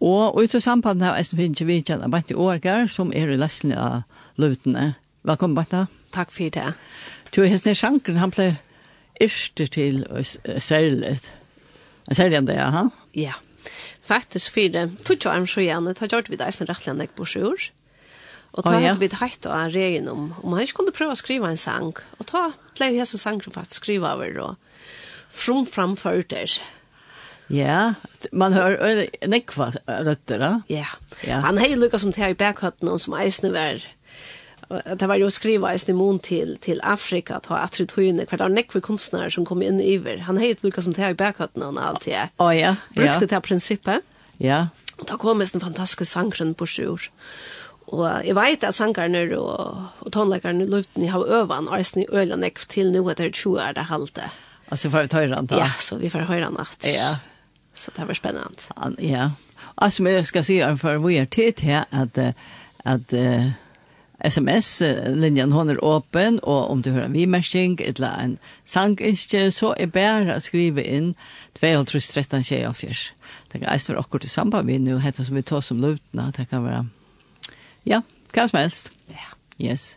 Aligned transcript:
Og 0.00 0.38
ut 0.40 0.54
av 0.56 0.62
samband 0.64 1.02
har 1.04 1.18
jeg 1.20 1.36
finnes 1.36 1.60
vi 1.68 1.82
kjenner 1.84 2.08
Bette 2.08 2.32
Årgar, 2.32 2.86
som 2.88 3.10
er 3.12 3.28
i 3.28 3.36
lessen 3.36 3.74
av 3.76 4.06
løvdene. 4.40 4.94
Velkommen, 5.28 5.58
Bette. 5.58 5.84
Takk 6.14 6.32
for 6.32 6.48
det. 6.54 6.70
Du 7.36 7.42
er 7.42 7.50
hesten 7.52 7.74
i 7.74 7.78
sjankeren, 7.78 8.20
han 8.22 8.32
ble 8.32 8.54
yrste 9.20 9.66
til 9.68 10.00
særlig. 10.56 11.18
Særlig 12.08 12.40
enn 12.40 12.48
det, 12.48 12.56
ja? 12.56 12.86
Ja. 13.12 13.36
Faktisk 14.00 14.56
for 14.56 14.72
det. 14.72 14.86
Tog 15.04 15.20
jeg 15.28 15.52
så 15.52 15.66
gjerne, 15.66 15.94
tog 15.94 16.16
jeg 16.16 16.32
vidt 16.32 16.46
eisen 16.48 16.70
rettelig 16.70 16.94
enn 16.94 17.04
jeg 17.04 17.12
på 17.20 17.28
sjur. 17.28 17.68
Og 18.56 18.64
ta 18.64 18.72
oh, 18.72 18.80
ja. 18.82 18.96
vidt 18.98 19.20
heit 19.20 19.44
og 19.46 19.52
en 19.54 19.70
regn 19.70 20.08
om, 20.10 20.30
om 20.40 20.56
han 20.56 20.64
ikke 20.64 20.80
kunne 20.80 20.96
prøve 20.96 21.12
å 21.12 21.20
skrive 21.20 21.52
en 21.52 21.60
sang. 21.60 21.92
Og 22.16 22.26
ta 22.32 22.48
ble 22.72 22.88
jeg 22.88 23.04
hesten 23.04 23.20
sjankeren 23.20 23.54
faktisk 23.54 23.84
skrive 23.84 24.16
over 24.16 24.40
og 24.48 24.84
frumframførter. 25.28 26.56
Ja 26.56 26.79
Ja, 27.50 27.94
man 28.32 28.52
hör 28.52 29.06
nekva 29.26 29.72
rötter, 29.86 30.38
va? 30.38 30.62
Ja. 30.66 30.86
ja. 31.26 31.36
Han 31.36 31.58
hej 31.58 31.76
lukka 31.76 31.98
som 31.98 32.10
det 32.10 32.28
i 32.28 32.34
bäkhötten 32.34 32.88
och 32.88 33.00
som 33.00 33.14
eisne 33.14 33.50
var 33.50 33.82
det 34.96 35.06
var 35.06 35.16
ju 35.16 35.30
skriva 35.30 35.74
i 35.74 35.78
Stimon 35.78 36.18
till 36.18 36.58
till 36.60 36.80
Afrika 36.84 37.36
att 37.36 37.46
ha 37.46 37.56
attributioner 37.56 38.24
kvar 38.24 38.38
där 38.38 38.48
nekva 38.48 38.80
konstnärer 38.80 39.30
som 39.30 39.44
kom 39.44 39.62
in 39.62 39.80
över. 39.80 40.16
Han 40.16 40.36
hej 40.36 40.56
lukka 40.60 40.82
som 40.82 40.92
det 40.92 41.10
i 41.10 41.14
bäkhötten 41.14 41.62
och 41.62 41.86
allt 41.86 42.04
det. 42.04 42.28
Ja, 42.36 42.54
ja. 42.54 42.76
Brukte 42.94 43.26
det 43.26 43.34
här 43.34 43.40
principen. 43.40 44.00
Ja. 44.36 44.68
Och 44.98 45.04
då 45.06 45.16
kom 45.16 45.40
en 45.40 45.46
fantastisk 45.46 46.12
sangren 46.12 46.54
på 46.54 46.66
sjur. 46.66 47.10
Og 47.90 48.06
jeg 48.22 48.36
vet 48.36 48.64
at 48.64 48.74
sangarne 48.74 49.24
og, 49.38 49.86
og 50.00 50.12
tonleikerne 50.14 50.62
i 50.62 50.70
luften 50.70 51.08
har 51.10 51.26
øvan, 51.26 51.68
og 51.68 51.78
eisen 51.78 52.04
i 52.04 52.06
øyla 52.12 52.36
nekv 52.38 52.68
til 52.70 52.92
det 52.94 53.02
etter 53.10 53.30
20 53.30 53.58
er 53.58 53.72
det 53.72 53.88
halte. 53.88 54.28
Altså, 54.70 54.88
vi 54.88 54.92
får 54.92 55.08
høyre 55.16 55.34
han 55.34 55.46
da? 55.50 55.58
Ja, 55.58 55.70
så 55.82 55.98
vi 55.98 56.10
får 56.12 56.28
høre 56.28 56.44
han 56.46 56.60
at. 56.62 56.86
Ja, 56.86 57.16
Så 57.80 57.90
det 57.96 58.04
var 58.04 58.14
spännande. 58.14 58.98
Ja. 58.98 59.30
Alltså 59.74 60.02
men 60.02 60.24
skal 60.24 60.44
ska 60.44 60.54
er 60.54 60.76
för 60.76 60.98
vi 60.98 61.14
er 61.14 61.24
tid 61.24 61.60
här 61.60 61.84
att 61.90 62.18
att 62.84 63.12
SMS-linjen 64.24 65.52
hon 65.52 65.70
er 65.70 65.84
åpen, 65.84 66.40
og 66.42 66.70
om 66.70 66.82
du 66.82 66.90
hører 66.90 67.04
en 67.08 67.12
vimersing 67.12 67.78
eller 67.80 68.18
en 68.20 68.38
sanginskje, 68.64 69.50
så 69.50 69.72
er 69.80 69.86
bare 69.86 70.36
å 70.36 70.42
skrive 70.44 70.84
inn 70.84 71.14
2.13.24. 71.56 73.12
Det 73.52 73.60
kan 73.60 73.70
eist 73.72 73.88
være 73.88 74.02
akkurat 74.04 74.24
i 74.24 74.28
samband 74.28 74.68
med 74.68 74.84
nu, 74.84 74.98
heter 75.00 75.24
som 75.24 75.36
vi 75.36 75.42
tar 75.42 75.64
som 75.64 75.80
løvdene, 75.80 76.32
det 76.36 76.48
kan 76.50 76.64
være, 76.64 76.84
ja, 77.88 78.02
hva 78.34 78.46
som 78.48 78.60
helst. 78.60 78.92
Ja. 79.08 79.32
Yes. 79.60 79.96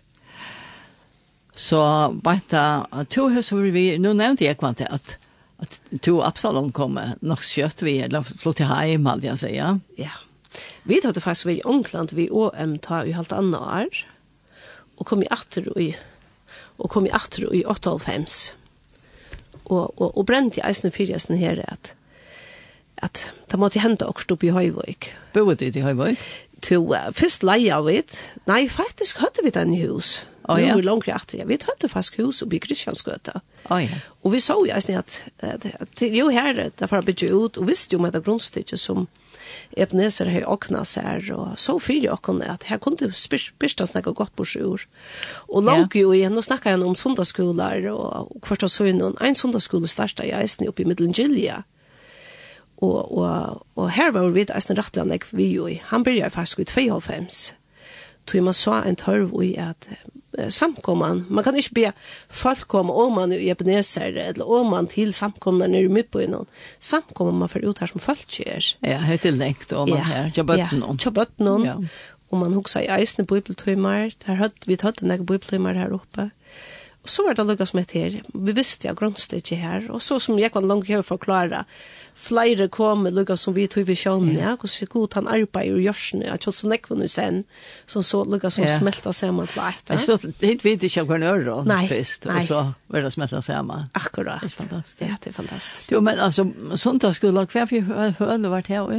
Så 1.55 1.83
bare 2.23 3.05
to 3.11 3.27
høres 3.29 3.51
over 3.51 3.75
vi, 3.75 3.97
nå 3.99 4.15
nevnte 4.15 4.47
jeg 4.47 4.57
kvante 4.57 4.87
at 4.87 5.17
att 5.63 6.01
to 6.01 6.21
Absalom 6.21 6.71
kommer 6.71 7.15
nok 7.21 7.41
kött 7.43 7.81
vi 7.81 7.99
eller 7.99 8.23
flott 8.23 8.57
till 8.57 8.65
heim, 8.65 9.05
hadde 9.05 9.27
jag 9.27 9.39
säga. 9.39 9.79
Ja. 9.95 10.09
Vi 10.83 10.99
hade 11.03 11.19
vært 11.19 11.45
i 11.45 11.61
onkland 11.65 12.13
vi 12.13 12.29
OM 12.31 12.77
tar 12.79 13.05
ju 13.05 13.13
halvt 13.13 13.31
andra 13.31 13.59
år 13.59 14.05
og 14.97 15.05
kom 15.05 15.23
i 15.23 15.27
atter 15.31 15.79
i 15.79 15.95
och 16.77 16.91
kom 16.91 17.07
i 17.07 17.11
atter 17.11 17.53
i 17.55 17.63
85. 17.65 18.25
Och 19.63 20.01
och 20.01 20.17
og 20.17 20.25
bränt 20.25 20.57
i 20.57 20.61
isen 20.69 20.91
fyrjasten 20.91 21.37
her, 21.37 21.65
att 21.67 21.95
at 23.03 23.33
det 23.51 23.59
måtte 23.59 23.79
hända 23.79 24.05
også 24.05 24.33
oppe 24.33 24.47
i 24.47 24.53
Høyvøk. 24.55 25.09
Bodde 25.33 25.55
det 25.55 25.75
i 25.75 25.81
Höjvik? 25.81 26.19
To 26.61 26.93
uh, 26.95 27.11
först 27.11 27.43
leja 27.43 27.81
vi 27.81 28.03
Nej, 28.45 28.69
faktiskt 28.69 29.17
hade 29.17 29.43
vi 29.43 29.49
den 29.49 29.73
i 29.73 29.81
hus. 29.81 30.25
Oh, 30.47 30.61
ja. 30.61 30.75
Nu 30.75 30.79
är 30.79 30.83
långt 30.83 31.07
rätt. 31.07 31.33
Jag 31.33 31.45
vet 31.45 31.65
inte 31.73 31.89
fast 31.89 32.19
hus 32.19 32.41
och 32.41 32.47
bygger 32.47 32.67
Kristiansgöta. 32.67 33.41
Oh, 33.69 33.83
ja. 33.83 33.89
Och 34.21 34.33
vi 34.33 34.41
såg 34.41 34.67
ju 34.67 34.73
alltså 34.73 34.93
att, 34.93 35.23
at 35.39 35.65
att 35.79 36.01
jo 36.01 36.29
her, 36.29 36.71
det 36.77 36.91
var 36.91 37.01
bygget 37.01 37.31
ut 37.31 37.57
og 37.57 37.67
visste 37.67 37.95
ju 37.95 38.01
med 38.01 38.13
det 38.13 38.25
grundstycket 38.25 38.79
som 38.79 39.07
Ebenezer 39.71 40.25
har 40.25 40.49
åkna 40.49 40.85
seg, 40.85 41.31
och 41.35 41.59
så 41.59 41.79
fyra 41.79 42.03
jag 42.03 42.21
kunde 42.21 42.45
att 42.45 42.63
här 42.63 42.77
kunde 42.77 43.11
börsta 43.59 43.87
snacka 43.87 44.11
gott 44.11 44.35
på 44.35 44.45
sjur. 44.45 44.87
Och 45.47 45.63
långt 45.63 45.95
ju 45.95 46.13
igen 46.13 46.37
och 46.37 46.43
snackade 46.43 46.75
jeg 46.75 46.87
om 46.87 46.95
söndagsskolor 46.95 47.85
och, 47.87 48.47
hvert 48.47 48.63
av 48.63 48.67
søgnen, 48.67 49.15
En 49.21 49.35
sundagsskole 49.35 49.87
startade 49.87 50.29
jag 50.29 50.43
i 50.43 50.67
uppe 50.67 50.81
i 50.81 50.85
Middelgilja 50.85 51.63
og 52.83 53.17
og 53.17 53.65
og 53.75 53.91
her 53.91 54.11
var 54.11 54.29
vi 54.29 54.45
as 54.49 54.69
ein 54.69 54.77
rattland 54.77 55.19
vi 55.31 55.53
jo. 55.53 55.69
Han 55.81 56.03
byrjar 56.03 56.29
faktisk 56.29 56.59
i 56.59 56.63
2. 56.63 57.01
Tog 58.25 58.43
man 58.43 58.53
så 58.53 58.73
en 58.73 58.95
tørv 58.95 59.43
i 59.43 59.55
at 59.55 59.89
samkomman. 60.53 61.25
Man 61.29 61.45
kan 61.45 61.57
ikke 61.59 61.75
be 61.77 61.91
folk 62.33 62.67
komme 62.71 62.93
om 62.93 63.17
man 63.19 63.33
i 63.35 63.49
Ebenezer, 63.51 64.15
eller 64.29 64.49
om 64.49 64.71
man 64.73 64.89
til 64.91 65.13
samkomna 65.13 65.67
nere 65.71 65.91
mitt 65.93 66.11
på 66.13 66.23
innan. 66.25 66.49
Samkomman 66.79 67.41
man 67.43 67.51
får 67.51 67.67
ut 67.67 67.83
her 67.83 67.91
som 67.93 68.03
folk 68.03 68.25
kjer. 68.27 68.73
Ja, 68.81 68.99
helt 69.05 69.27
lengt 69.31 69.73
om 69.73 69.89
man 69.93 70.05
her. 70.07 70.29
Tjabøtten 70.35 70.83
om. 70.83 70.97
Tjabøtten 70.97 71.51
om. 71.51 71.65
Ja. 71.67 71.77
Og 72.33 72.39
man 72.41 72.55
huksa 72.57 72.81
i 72.81 72.89
eisne 72.89 73.27
bibeltøymer. 73.29 74.15
Der 74.25 74.39
høtt, 74.39 74.65
vi 74.65 74.79
tatt 74.79 75.03
en 75.03 75.13
egen 75.13 75.27
bibeltøymer 75.29 75.77
her 75.77 75.93
oppe. 75.93 76.31
Og 77.03 77.11
så 77.11 77.25
var 77.25 77.35
det 77.35 77.43
lukka 77.45 77.65
som 77.67 77.81
et 77.81 77.91
her. 77.91 78.21
Vi 78.33 78.55
visste 78.55 78.87
ja 78.87 78.93
grønste 78.95 79.41
ikke 79.41 79.59
her. 79.59 79.89
Og 79.91 80.01
så 80.01 80.19
som 80.23 80.39
jeg 80.39 80.53
var 80.53 80.63
langt 80.63 80.87
her 80.87 81.03
forklare, 81.03 81.65
flere 82.15 82.67
kom 82.71 83.07
lukka 83.07 83.37
som 83.37 83.53
vi 83.53 83.67
tog 83.67 83.87
vi 83.87 83.95
sjån, 83.97 84.31
ja, 84.37 84.53
hvordan 84.53 84.71
så 84.71 84.87
god 84.89 85.17
han 85.17 85.29
arbeider 85.31 85.79
i 85.79 85.85
gjørsene, 85.87 86.29
at 86.31 86.45
kjøtt 86.45 86.57
så 86.59 86.69
nekvun 86.71 87.03
i 87.03 87.09
sen, 87.11 87.41
som 87.89 88.05
så 88.05 88.23
lukka 88.27 88.51
som 88.53 88.65
ja. 88.65 88.73
smelta 88.77 89.13
sammen 89.15 89.49
til 89.51 89.63
eit. 89.65 89.89
Jeg 89.89 90.03
Så 90.03 90.17
hit 90.43 90.65
vet 90.65 90.83
ikke 90.85 91.03
om 91.03 91.09
hver 91.11 91.23
nøyre 91.23 91.57
nei, 91.69 91.81
fyrst, 91.89 92.27
og 92.29 92.41
så 92.45 92.61
var 92.93 93.05
det 93.05 93.13
smelta 93.15 93.41
sammen. 93.45 93.89
Akkurat. 93.97 94.43
Det 94.43 94.51
er 94.51 94.57
fantastisk. 94.59 95.01
Ja, 95.01 95.17
det 95.23 95.31
er 95.33 95.37
fantastisk. 95.37 95.95
Jo, 95.95 96.03
men 96.05 96.21
altså, 96.21 96.45
sundagsskola, 96.75 97.45
hva 97.53 97.65
vi 97.71 97.81
høyne 97.87 98.53
vært 98.53 98.71
her? 98.73 98.91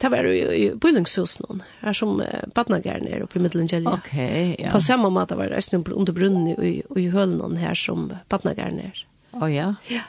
Det 0.00 0.12
var 0.12 0.28
jo 0.28 0.32
i 0.32 0.64
Byllingshusen, 0.80 1.62
her 1.82 1.96
som 1.96 2.18
uh, 2.20 2.42
badnageren 2.56 3.06
er 3.08 3.26
oppe 3.26 3.38
i 3.38 3.44
Middelengjelja. 3.44 3.98
Ok, 3.98 4.14
ja. 4.58 4.72
På 4.72 4.80
samme 4.82 5.10
måte 5.12 5.36
var 5.38 5.52
det 5.52 5.60
Østnum 5.60 5.84
under 5.92 6.16
brunnen 6.16 6.54
i, 6.56 6.80
i 6.96 7.08
hølen 7.12 7.58
her 7.60 7.76
som 7.78 8.10
badnageren 8.32 8.80
er. 8.82 9.04
Å 9.32 9.44
oh, 9.44 9.50
ja? 9.52 9.74
Ja. 9.90 10.06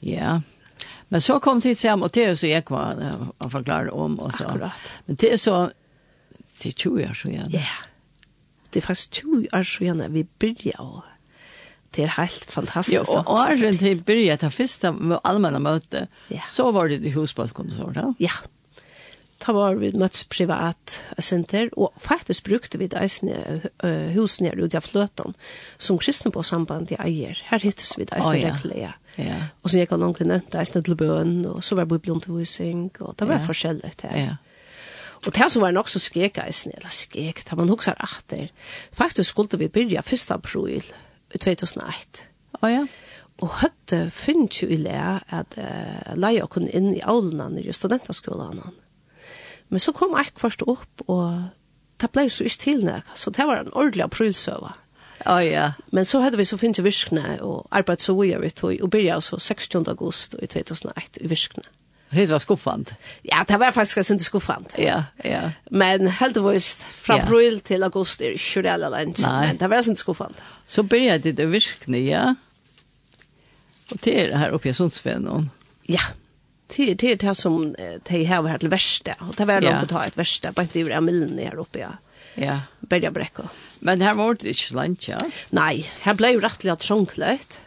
Ja. 0.00 0.40
Men 1.08 1.20
så 1.20 1.38
kom 1.38 1.60
det 1.60 1.82
hem 1.82 2.02
och 2.02 2.12
Teus 2.12 2.42
och 2.42 2.70
var 2.70 3.32
å 3.38 3.50
forklare 3.50 3.90
om 3.90 4.18
och 4.18 4.34
så. 4.34 4.44
Akkurat. 4.44 4.92
Men 5.06 5.16
det 5.16 5.32
är 5.32 5.36
så 5.36 5.70
det 6.62 6.68
er 6.68 6.72
20 6.72 7.08
år 7.10 7.14
sedan. 7.14 7.50
Ja. 7.50 7.60
Det 8.70 8.82
er 8.82 8.86
faktisk 8.86 9.10
20 9.10 9.48
år 9.52 9.62
sedan 9.62 10.12
vi 10.12 10.26
började 10.38 11.02
det 11.96 12.04
er 12.04 12.12
helt 12.18 12.44
fantastiskt. 12.44 13.08
Ja, 13.08 13.20
och 13.20 13.32
åren 13.32 13.78
til 13.78 14.02
början, 14.02 14.38
det 14.40 14.50
första 14.50 14.88
allmänna 15.24 15.58
møte, 15.58 16.06
ja. 16.28 16.42
så 16.50 16.70
var 16.70 16.88
det 16.88 17.00
i 17.04 17.10
husbalkontoret. 17.10 18.14
Ja, 18.18 18.32
ta 19.38 19.52
var 19.52 19.78
vi 19.78 19.92
møttes 19.96 20.26
privat 20.28 20.98
senter, 21.18 21.70
og 21.76 21.92
faktisk 22.02 22.44
brukte 22.44 22.78
vi 22.78 22.86
det 22.86 23.00
eisne 23.00 23.62
uh, 23.84 24.14
her 24.14 24.60
ute 24.60 24.76
av 24.76 24.84
fløten, 24.84 25.34
som 25.78 25.98
kristne 25.98 26.30
på 26.30 26.42
samband 26.42 26.92
i 26.92 26.98
eier. 26.98 27.40
Her 27.50 27.58
hittes 27.58 27.96
vi 27.98 28.04
det 28.04 28.18
eisne 28.18 28.34
oh, 28.34 28.40
ja. 28.40 28.54
Rekle, 28.54 28.74
ja. 28.78 28.92
Ja. 29.18 29.38
Og 29.62 29.70
så 29.70 29.80
gikk 29.80 29.94
han 29.94 30.02
langt 30.04 30.20
inne, 30.22 30.40
det 30.46 30.58
er 30.60 30.68
snitt 30.68 30.86
til 30.86 30.98
bøen, 30.98 31.40
og 31.50 31.62
så 31.66 31.74
var 31.74 31.88
det 31.88 31.98
blodundervisning, 32.02 32.92
og 33.00 33.16
det 33.18 33.26
var 33.28 33.40
ja. 33.40 33.46
forskjellig 33.46 33.92
til. 33.98 34.14
Ja. 34.14 34.36
Og 35.26 35.34
det 35.34 35.48
som 35.50 35.64
var 35.64 35.74
nok 35.74 35.90
så 35.90 35.98
skrek 35.98 36.38
jeg 36.38 36.54
snill, 36.54 36.78
eller 36.78 36.94
skrek, 36.94 37.42
da 37.48 37.58
man 37.58 37.70
husker 37.72 37.98
efter. 38.04 38.48
Faktisk 38.94 39.30
skulle 39.30 39.58
vi 39.58 39.68
begynne 39.68 40.04
1. 40.04 40.30
april 40.30 40.86
2001. 41.34 42.22
Å 42.58 42.62
oh, 42.62 42.70
ja. 42.70 42.84
Og 43.42 43.54
høtte 43.60 44.08
finnes 44.10 44.62
jo 44.62 44.66
i 44.70 44.78
lea 44.80 45.18
at 45.34 45.54
uh, 45.58 46.14
leia 46.18 46.46
kunne 46.50 46.72
inn 46.74 46.90
i 46.96 47.02
aulene 47.06 47.50
nere 47.54 47.70
i 47.70 47.76
studentaskolene. 47.76 48.72
Men 49.68 49.82
så 49.82 49.92
kom 49.94 50.16
jeg 50.16 50.34
først 50.38 50.64
opp, 50.66 51.04
og 51.06 51.50
det 52.00 52.10
ble 52.14 52.26
så 52.30 52.46
ikke 52.46 52.62
til 52.62 52.84
nek, 52.86 53.10
så 53.14 53.30
det 53.34 53.46
var 53.46 53.62
en 53.62 53.74
ordentlig 53.74 54.06
aprilsøve 54.06 54.72
Ja, 55.24 55.42
ja. 55.42 55.72
Men 55.86 56.04
så 56.04 56.20
hade 56.20 56.36
vi 56.36 56.44
så 56.44 56.58
finnes 56.58 56.78
virkne, 56.78 57.38
og 57.40 57.66
och 57.70 58.00
så 58.00 58.24
gör 58.24 58.38
vi 58.38 58.50
tog 58.50 58.80
och 58.80 58.88
började 58.88 59.20
så 59.20 59.38
16 59.38 59.88
augusti 59.88 60.36
i 60.42 60.46
2001 60.46 61.18
i 61.20 61.26
virkne. 61.26 61.62
Det 62.10 62.30
var 62.30 62.38
skuffant. 62.38 62.94
Ja, 63.22 63.44
det 63.48 63.58
var 63.58 63.72
faktiskt 63.72 64.10
ikke 64.10 64.24
skuffant. 64.24 64.74
Ja, 64.78 65.04
ja. 65.24 65.50
Men 65.70 66.08
helt 66.08 66.36
visst, 66.52 66.84
från 66.84 67.20
april 67.20 67.60
til 67.60 67.66
till 67.66 67.82
augusti 67.82 68.24
ikke 68.24 68.62
det 68.62 68.68
alle. 68.68 68.90
Men 68.90 69.58
det 69.58 69.70
var 69.70 69.76
ikke 69.76 69.96
skuffant. 69.96 70.36
Så 70.66 70.82
började 70.82 71.32
det 71.32 71.52
virkne, 71.52 71.98
ja. 71.98 72.34
Och 73.90 73.98
det 74.04 74.20
er 74.20 74.30
det 74.30 74.36
här 74.36 74.50
uppe 74.50 74.68
i 74.68 74.72
Sundsfänon. 74.72 75.50
Ja, 75.86 76.00
det 76.76 76.90
är 76.90 76.94
det, 76.94 77.14
det 77.14 77.34
som 77.34 77.74
de 78.08 78.24
har 78.24 78.48
här 78.48 78.58
till 78.58 78.68
verste. 78.68 79.14
Og 79.20 79.34
det 79.38 79.46
var 79.46 79.60
de 79.60 79.66
ja. 79.66 79.80
på 79.80 79.86
ta 79.86 80.04
ett 80.04 80.18
värsta, 80.18 80.52
bara 80.52 80.62
inte 80.62 80.80
ur 80.80 80.92
Amelin 80.92 81.38
här 81.38 81.58
uppe, 81.58 81.78
ja. 81.78 81.88
Ja. 82.40 82.60
Börja 82.80 83.10
bräcka. 83.10 83.48
Men 83.78 84.00
här 84.00 84.14
var 84.14 84.34
det 84.34 84.48
ikke 84.48 84.68
så 84.68 84.74
långt, 84.74 85.08
ja? 85.08 85.18
Nej, 85.50 85.90
här 86.00 86.14
blev 86.14 86.30
ju 86.30 86.40
rättliga 86.40 86.76
trånglöjt. 86.76 87.60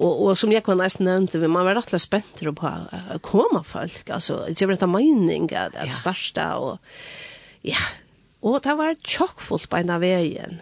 Och, 0.00 0.24
och 0.24 0.38
som 0.38 0.52
jag 0.52 0.64
kan 0.64 0.78
nästan 0.78 1.04
nevnte, 1.04 1.38
man 1.38 1.64
var 1.64 1.74
rettelig 1.74 2.00
spent 2.00 2.40
på 2.56 2.66
att 2.66 3.22
komma 3.22 3.62
folk. 3.62 4.10
Alltså, 4.10 4.46
det 4.48 4.66
var 4.66 4.72
inte 4.72 4.86
mening 4.86 5.54
at 5.54 5.76
att 5.76 5.86
ja. 5.86 5.92
starta 5.92 6.56
och... 6.56 6.78
Ja, 7.60 7.76
och 8.40 8.60
det 8.60 8.74
var 8.74 8.96
tjokkfullt 9.04 9.68
på 9.68 9.76
en 9.76 9.90
av 9.90 10.00
veien. 10.00 10.60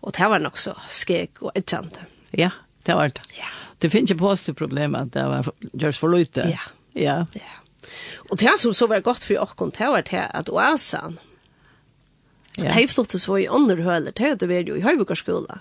Och 0.00 0.12
det 0.12 0.28
var 0.28 0.38
nok 0.38 0.58
så 0.58 0.74
skek 0.90 1.42
och 1.42 1.52
ätjande. 1.54 2.00
Ja, 2.30 2.50
det 2.82 2.94
var 2.94 3.08
det. 3.08 3.20
Ja. 3.38 3.46
Det 3.78 3.90
finns 3.90 4.10
ju 4.10 4.18
påstå 4.18 4.54
problem 4.54 4.94
at 4.94 5.12
det 5.12 5.22
var 5.22 5.52
gjørs 5.72 5.98
för 5.98 6.08
lite. 6.08 6.40
Ja. 6.40 6.60
Ja. 6.92 7.26
ja. 7.32 7.90
Och 8.30 8.36
det 8.36 8.58
som 8.58 8.74
så 8.74 8.86
var 8.86 9.00
gott 9.00 9.24
för 9.24 9.38
oss, 9.38 9.54
det 9.78 9.86
var 9.86 10.02
det 10.02 10.26
att 10.26 10.48
oasan, 10.48 11.18
Ja. 12.58 12.74
Det 12.74 12.88
flottet 12.90 13.22
så 13.22 13.38
i 13.38 13.46
andre 13.46 13.82
høler, 13.86 14.12
det 14.12 14.32
hadde 14.34 14.48
vært 14.50 14.70
jo 14.70 14.78
i 14.78 14.82
Høyvukarskola. 14.82 15.60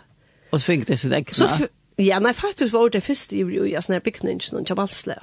Og 0.51 0.61
svingte 0.63 0.97
så 0.97 1.11
egna? 1.13 1.67
ja, 2.01 2.19
nei, 2.23 2.33
faktisk 2.33 2.73
var 2.73 2.89
det 2.93 3.03
første 3.05 3.37
i 3.37 3.43
Jøyas 3.45 3.89
nær 3.91 4.01
bygningen, 4.05 4.63
ikke 4.63 4.77
valgsle. 4.79 5.19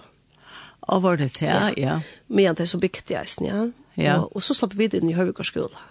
Og 0.84 1.02
var 1.02 1.18
det 1.18 1.32
det, 1.40 1.48
ja. 1.48 1.72
ja. 1.80 1.98
Men 2.28 2.54
det 2.54 2.66
er 2.66 2.70
så 2.74 2.78
bygd 2.78 3.10
i 3.10 3.18
eisen, 3.18 3.48
ja. 3.48 3.66
ja. 3.96 4.20
Og, 4.20 4.36
og 4.36 4.44
så 4.44 4.54
slapp 4.54 4.76
vi 4.78 4.90
inn 4.92 5.10
i 5.10 5.16
Høyvukarskola. 5.16 5.82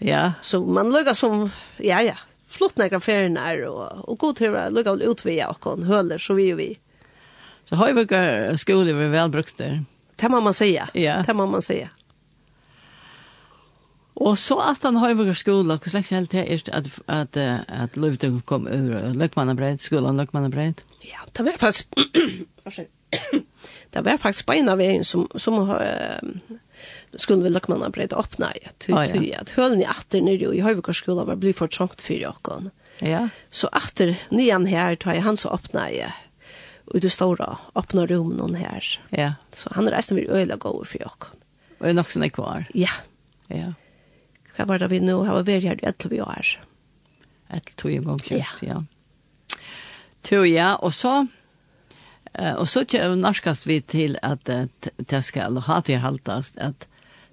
Ja. 0.00 0.24
Så 0.42 0.62
man 0.64 0.92
lukket 0.94 1.18
som, 1.18 1.50
ja, 1.82 2.00
ja, 2.00 2.16
flott 2.48 2.78
nægra 2.80 3.02
ferien 3.02 3.36
er, 3.36 3.66
og, 3.68 4.06
og 4.08 4.20
god 4.22 4.40
til 4.40 4.56
å 4.56 4.68
lukket 4.72 5.04
utvida 5.10 5.50
og 5.52 5.84
høler, 5.84 6.22
så 6.22 6.38
vi 6.38 6.52
og 6.54 6.62
vi. 6.62 6.70
Så 7.68 7.76
Høyvukarskola 7.76 8.94
var 8.96 9.12
velbrukt 9.12 9.58
der. 9.60 9.82
Det 10.20 10.28
må 10.28 10.40
man 10.40 10.54
säga. 10.54 10.88
Ja. 10.92 11.22
Det 11.26 11.34
må 11.34 11.46
man 11.46 11.62
säga. 11.62 11.88
Og 14.20 14.36
så 14.38 14.58
at 14.60 14.82
han 14.84 14.98
har 15.00 15.14
vært 15.16 15.38
skola, 15.40 15.78
hvor 15.80 15.92
slags 15.92 16.10
helt 16.12 16.32
det 16.34 16.42
er 16.44 16.64
at, 16.76 16.88
at, 17.08 17.36
at 17.68 17.96
Løvdung 17.96 18.42
kom 18.44 18.68
ur 18.68 19.14
Løkmannabreit, 19.16 19.80
skolan 19.80 20.20
Løkmannabreit? 20.20 20.84
Ja, 21.06 21.24
det 21.36 21.46
var 21.46 21.56
faktisk, 21.60 21.88
det 23.94 24.04
var 24.04 24.20
faktisk 24.20 24.46
beina 24.50 24.76
veien 24.76 25.06
som, 25.08 25.24
som 25.40 25.56
uh, 25.64 26.20
skulle 27.16 27.46
vi 27.46 27.54
Løkmannabreit 27.54 28.12
åpna 28.12 28.52
i. 28.60 28.66
Ah, 28.92 29.08
ja. 29.08 29.40
At 29.40 29.54
hølen 29.56 29.80
i 29.80 29.88
atter 29.88 30.20
nere 30.24 30.52
i 30.52 30.62
Høyvekarskolan 30.64 31.28
var 31.30 31.40
bli 31.40 31.56
for 31.56 31.72
trångt 31.72 32.04
for 32.04 32.20
jokken. 32.20 32.70
Ja. 33.00 33.28
Så 33.50 33.72
atter 33.72 34.18
nian 34.28 34.68
her 34.68 35.00
tar 35.00 35.16
jeg 35.16 35.24
han 35.24 35.40
så 35.40 35.54
åpna 35.56 35.88
i 35.88 36.04
det 36.92 37.06
i 37.06 37.10
stora 37.10 37.54
öppna 37.78 38.06
rummen 38.06 38.54
her. 38.58 38.84
Ja. 39.10 39.34
Så 39.56 39.70
han 39.74 39.88
reiste 39.88 40.14
vi 40.14 40.28
øyla 40.28 40.56
gåver 40.56 40.84
for 40.84 41.02
jokken. 41.02 41.44
Og 41.80 41.86
er 41.88 41.94
nok 41.96 42.10
sånn 42.12 42.28
kvar? 42.34 42.66
Ja. 42.76 42.92
Ja 43.48 43.72
hva 44.60 44.74
var 44.74 44.82
det 44.82 44.90
vi 44.92 45.00
nå 45.00 45.22
har 45.24 45.40
vært 45.40 45.64
her 45.64 45.80
i 45.80 45.88
11 45.88 46.20
år? 46.24 46.54
11 47.50 47.92
en 47.96 48.08
gang 48.10 48.24
kjøpt, 48.26 48.64
ja. 48.66 48.80
To, 50.28 50.42
ja, 50.44 50.74
og 50.84 50.92
så 50.92 51.24
og 52.30 52.68
så 52.68 52.84
norskast 53.18 53.66
vi 53.66 53.80
til 53.80 54.14
at 54.22 54.46
det 54.46 55.22
skal 55.24 55.58
ha 55.66 55.80
til 55.80 55.98
haltast 55.98 56.60
at 56.60 56.86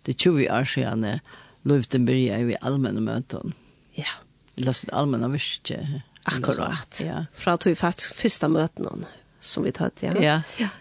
det 0.08 0.18
20 0.18 0.48
år 0.50 0.64
siden 0.64 1.20
løften 1.68 2.06
byrja 2.08 2.40
i 2.40 2.56
allmenne 2.62 3.04
møten. 3.04 3.54
Ja. 3.98 4.10
Løften 4.58 4.90
allmenne 4.94 5.30
virke. 5.30 6.02
Akkurat. 6.26 7.02
Ja. 7.04 7.26
Fra 7.34 7.58
tog 7.58 7.76
vi 7.76 7.76
faktisk 7.76 8.16
første 8.16 8.48
møten 8.50 9.06
som 9.40 9.68
vi 9.68 9.72
tatt, 9.72 10.02
ja. 10.02 10.16
Ja. 10.18 10.42
ja. 10.60 10.72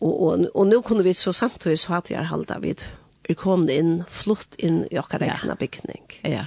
Og, 0.00 0.12
og, 0.12 0.46
og 0.54 0.66
nå 0.66 0.80
kunne 0.82 1.04
vi 1.04 1.14
så 1.14 1.32
samtidig 1.32 1.78
så 1.78 1.94
hatt 1.94 2.10
jeg 2.10 2.26
halda 2.26 2.58
vid 2.64 2.82
er 3.28 3.38
kommet 3.38 3.72
inn, 3.72 3.94
flott 4.10 4.56
inn 4.58 4.84
i 4.90 4.98
okkar 5.00 5.24
egna 5.24 5.56
bygning. 5.58 6.04
Ja. 6.22 6.46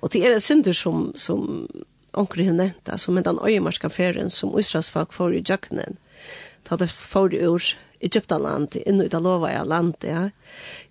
Og 0.00 0.12
det 0.14 0.24
er 0.24 0.34
en 0.34 0.42
synder 0.42 0.76
som, 0.76 1.10
som 1.14 1.68
onker 2.16 2.42
hun 2.44 2.58
nevnte, 2.58 2.98
som 2.98 3.18
er 3.18 3.26
den 3.26 3.38
øyemarska 3.38 3.90
ferien 3.92 4.30
som 4.30 4.56
Israels 4.58 4.90
får 4.90 5.34
i 5.34 5.44
jøkkenen, 5.44 5.98
da 6.68 6.76
det 6.80 6.90
får 6.90 7.36
ur 7.38 7.70
Egyptaland, 8.00 8.76
inn 8.88 9.02
i 9.04 9.08
det 9.12 9.20
lova 9.20 9.50
jeg 9.52 9.68
landet, 9.68 10.06
ja. 10.08 10.22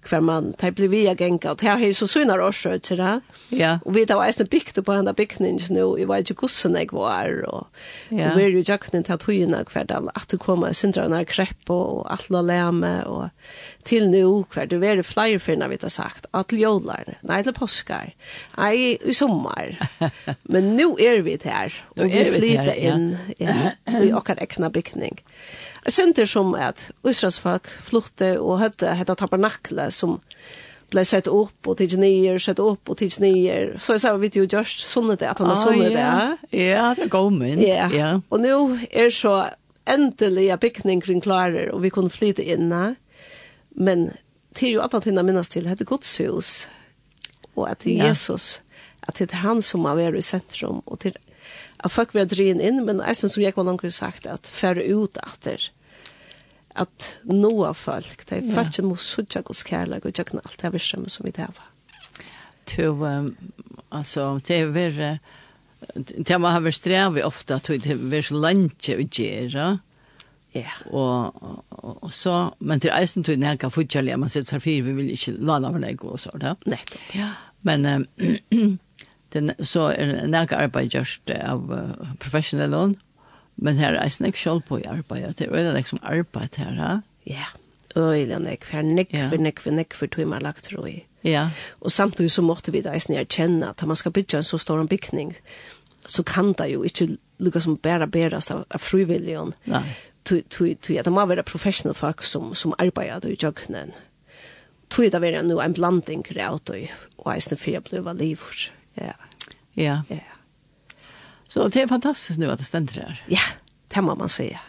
Hver 0.06 0.21
man, 0.23 0.51
der 0.61 0.71
blir 0.71 0.91
vi 0.91 1.01
genka, 1.17 1.51
og 1.51 1.59
der 1.59 1.79
har 1.81 1.94
så 1.94 2.07
synar 2.07 2.39
årsøy 2.39 2.77
til 2.85 3.01
det. 3.01 3.15
Ja. 3.51 3.71
Og 3.83 3.95
vi 3.97 4.06
da 4.07 4.15
var 4.15 4.29
eisne 4.29 4.45
bygd 4.47 4.77
på 4.85 4.94
henne 4.95 5.13
bygningen, 5.17 5.73
nu, 5.75 5.97
jeg 5.97 6.07
var 6.07 6.21
ikke 6.21 6.38
gossen 6.45 6.77
jeg 6.77 6.91
var, 6.94 7.33
og, 7.50 7.65
ja. 8.11 8.29
og 8.29 8.38
vi 8.38 8.45
er 8.45 8.53
jo 8.53 8.63
jøkken 8.63 9.03
til 9.03 9.19
togene 9.19 9.63
hver 9.65 9.89
dag, 9.89 10.07
at 10.15 10.27
du 10.31 10.38
kommer 10.38 10.73
sindra 10.77 11.07
under 11.09 11.25
krepp 11.27 11.73
og 11.73 12.06
alt 12.13 12.29
la 12.29 12.44
leme, 12.45 12.94
og 13.09 13.29
til 13.89 14.07
nå 14.13 14.45
hver 14.53 14.69
du 14.69 14.77
er 14.85 15.01
flere 15.03 15.41
finna 15.41 15.67
vi 15.67 15.81
har 15.81 15.94
sagt, 15.94 16.29
at 16.33 16.51
til 16.53 16.62
jolar, 16.62 17.17
nei, 17.25 17.41
til 17.44 17.57
påskar, 17.57 18.13
nei, 18.57 18.73
i 19.01 19.17
sommar. 19.17 19.73
Men 20.53 20.75
nå 20.77 20.94
er 21.01 21.25
vi 21.25 21.35
der, 21.41 21.73
og 21.97 22.05
vi 22.05 22.23
flyter 22.38 22.77
inn, 22.77 23.12
inn 23.41 24.05
i 24.05 24.13
okkar 24.13 24.39
ekna 24.45 24.69
bygning. 24.73 25.19
Ja 25.19 25.69
synder 25.94 26.27
som 26.30 26.56
at 26.57 26.89
Israelsfolk 27.07 27.69
flutte 27.86 28.33
og 28.39 28.59
høtte 28.63 28.95
hette 28.97 29.15
tabernakle 29.18 29.89
som 29.95 30.19
blev 30.89 31.06
sett 31.06 31.27
opp 31.30 31.69
og 31.69 31.77
tills 31.77 31.97
nyer, 32.01 32.39
sett 32.41 32.59
opp 32.63 32.89
og 32.89 32.97
tills 33.00 33.19
nyer. 33.21 33.75
Så 33.81 33.95
jeg 33.95 34.03
sa, 34.03 34.13
vet 34.18 34.36
du, 34.36 34.41
Josh, 34.50 34.81
sånne 34.89 35.18
det, 35.19 35.30
at 35.30 35.41
han 35.41 35.51
har 35.51 35.59
sånn 35.59 35.77
sånne 35.77 35.91
det. 35.94 36.62
Ja, 36.63 36.88
det 36.97 37.06
er 37.06 37.12
god 37.13 37.36
mynd. 37.36 37.62
Ja, 37.65 37.89
yeah. 37.94 38.24
og 38.30 38.41
nå 38.41 38.56
er 38.89 39.13
så 39.13 39.36
endelig 39.89 40.50
bygning 40.62 41.03
kring 41.06 41.21
klarer, 41.25 41.71
og 41.74 41.83
vi 41.86 41.94
kunne 41.94 42.13
flyte 42.13 42.45
inne. 42.45 42.95
Men 43.77 44.09
til 44.57 44.77
jo 44.77 44.83
at 44.86 44.95
han 44.97 45.06
tinnar 45.06 45.25
minnes 45.27 45.50
til, 45.51 45.69
hette 45.69 45.88
Godshus, 45.88 46.68
og 47.56 47.68
at 47.69 47.83
det 47.86 47.97
er 47.97 48.09
Jesus, 48.09 48.59
at 49.07 49.21
det 49.21 49.31
er 49.31 49.44
han 49.45 49.63
som 49.65 49.86
har 49.89 49.97
vært 50.00 50.19
i 50.19 50.25
sentrum, 50.25 50.81
og 50.86 51.01
til 51.06 51.18
at 51.80 51.94
folk 51.94 52.13
vil 52.13 52.25
ha 52.25 52.30
drin 52.30 52.62
inn, 52.63 52.81
men 52.86 53.00
jeg 53.06 53.18
synes 53.18 53.38
som 53.38 53.44
jeg 53.44 53.56
var 53.56 53.68
langt 53.69 53.86
sagt, 53.95 54.27
at 54.27 54.47
færre 54.47 54.83
ut 54.83 55.18
etter 55.21 55.69
at 56.75 57.10
noa 57.25 57.74
folk, 57.74 58.24
det 58.30 58.38
er 58.39 58.54
folk 58.54 58.75
som 58.75 58.89
må 58.92 58.98
sudja 59.01 59.42
gos 59.45 59.63
kærlag 59.68 60.06
og 60.06 60.13
tjøkken 60.13 60.42
alt 60.44 60.62
det 60.62 60.74
virksomme 60.75 61.10
som 61.10 61.25
vi 61.25 61.33
det 61.36 61.50
var. 61.50 61.68
To, 62.69 62.92
um, 63.01 63.31
altså, 63.89 64.31
det 64.45 64.60
er 64.60 64.74
verre, 64.75 65.12
det 65.98 66.38
man 66.38 66.54
har 66.54 66.62
vært 66.62 66.77
strevet 66.77 67.25
ofte 67.25 67.57
at 67.57 67.71
det 67.71 67.95
er 67.95 68.27
så 68.27 68.38
lantje 68.38 69.00
å 69.00 69.06
gjøre, 69.07 69.69
Ja. 70.56 70.71
Og, 70.89 71.44
og, 71.44 72.04
og 72.04 72.13
så, 72.13 72.50
men 72.60 72.81
til 72.81 72.94
eisen 72.94 73.24
tog 73.24 73.38
nega 73.38 73.69
kan 73.69 74.19
man 74.19 74.30
sitter 74.30 74.56
her 74.57 74.60
fire, 74.60 74.81
vi 74.83 74.94
vil 74.98 75.12
ikke 75.13 75.36
la 75.38 75.60
dem 75.60 75.77
være 75.77 75.95
og 76.01 76.19
så, 76.19 76.31
da. 76.42 76.56
Nettopp. 76.65 77.01
Ja. 77.15 77.30
Men 77.62 77.86
um, 77.86 78.07
den, 79.33 79.51
så 79.62 79.92
er 79.94 80.27
nega 80.27 80.57
arbeid 80.57 80.89
gjørst 80.89 81.30
av 81.30 81.69
uh, 81.69 82.15
professionelle 82.19 82.77
Men 83.59 83.79
her 83.79 83.94
er 83.94 84.07
jeg 84.07 84.31
ikke 84.31 84.39
selv 84.39 84.63
på 84.67 84.79
i 84.79 84.88
arbeid. 84.88 85.33
Det 85.39 85.47
er 85.47 85.56
øyne 85.56 85.83
som 85.85 86.00
arbeid 86.03 86.56
her, 86.61 86.75
ha? 86.79 86.91
Ja, 87.27 87.50
øyne 87.97 88.39
nek, 88.39 88.65
for 88.65 88.85
nekk, 88.85 89.15
for 89.29 89.38
nek, 89.38 89.59
for 89.59 89.75
nek, 89.75 89.94
for 89.94 90.07
tog 90.07 90.27
man 90.31 90.45
lagt 90.45 90.69
tro 90.69 90.85
i. 90.88 91.01
Ja. 91.23 91.50
Og 91.81 91.91
samtidig 91.91 92.31
så 92.31 92.41
måtte 92.41 92.71
vi 92.71 92.81
da 92.81 92.94
eisen 92.95 93.17
erkjenne 93.19 93.69
at 93.69 93.81
når 93.81 93.91
man 93.91 94.00
skal 94.00 94.15
bygge 94.15 94.39
en 94.39 94.47
så 94.47 94.57
stor 94.57 94.79
en 94.79 94.88
bygning, 94.88 95.35
så 96.07 96.23
kan 96.23 96.53
det 96.53 96.69
jo 96.71 96.83
ikke 96.88 97.17
lukka 97.39 97.59
som 97.59 97.77
bæra 97.77 98.07
bærast 98.07 98.51
av, 98.51 98.63
av 98.71 98.79
frivilligen. 98.79 99.53
Nei. 99.67 99.83
Tui, 100.23 100.41
tui, 100.50 100.75
tui, 100.75 100.97
det 101.01 101.12
må 101.12 101.25
være 101.25 101.44
professional 101.44 101.95
folk 101.95 102.23
som, 102.23 102.53
som 102.55 102.75
arbeider 102.79 103.31
i 103.31 103.38
jøkkenen. 103.39 103.91
Tui 104.89 105.09
det 105.09 105.21
være 105.21 105.44
nu 105.44 105.59
en 105.62 105.73
blanding 105.73 106.23
kreator 106.25 106.88
og 107.17 107.31
eisen 107.36 107.57
for 107.57 107.75
jeg 107.75 107.84
ble 107.88 108.15
livet. 108.17 108.69
Ja. 109.00 109.15
Ja. 109.75 110.01
Ja. 110.10 110.38
Så 111.50 111.68
det 111.68 111.82
er 111.82 111.88
fantastisk 111.89 112.39
nu 112.39 112.50
at 112.51 112.62
det 112.62 112.68
stender 112.68 113.01
her. 113.01 113.22
Ja, 113.29 113.46
det 113.94 114.03
må 114.03 114.15
man 114.15 114.29
säga. 114.29 114.60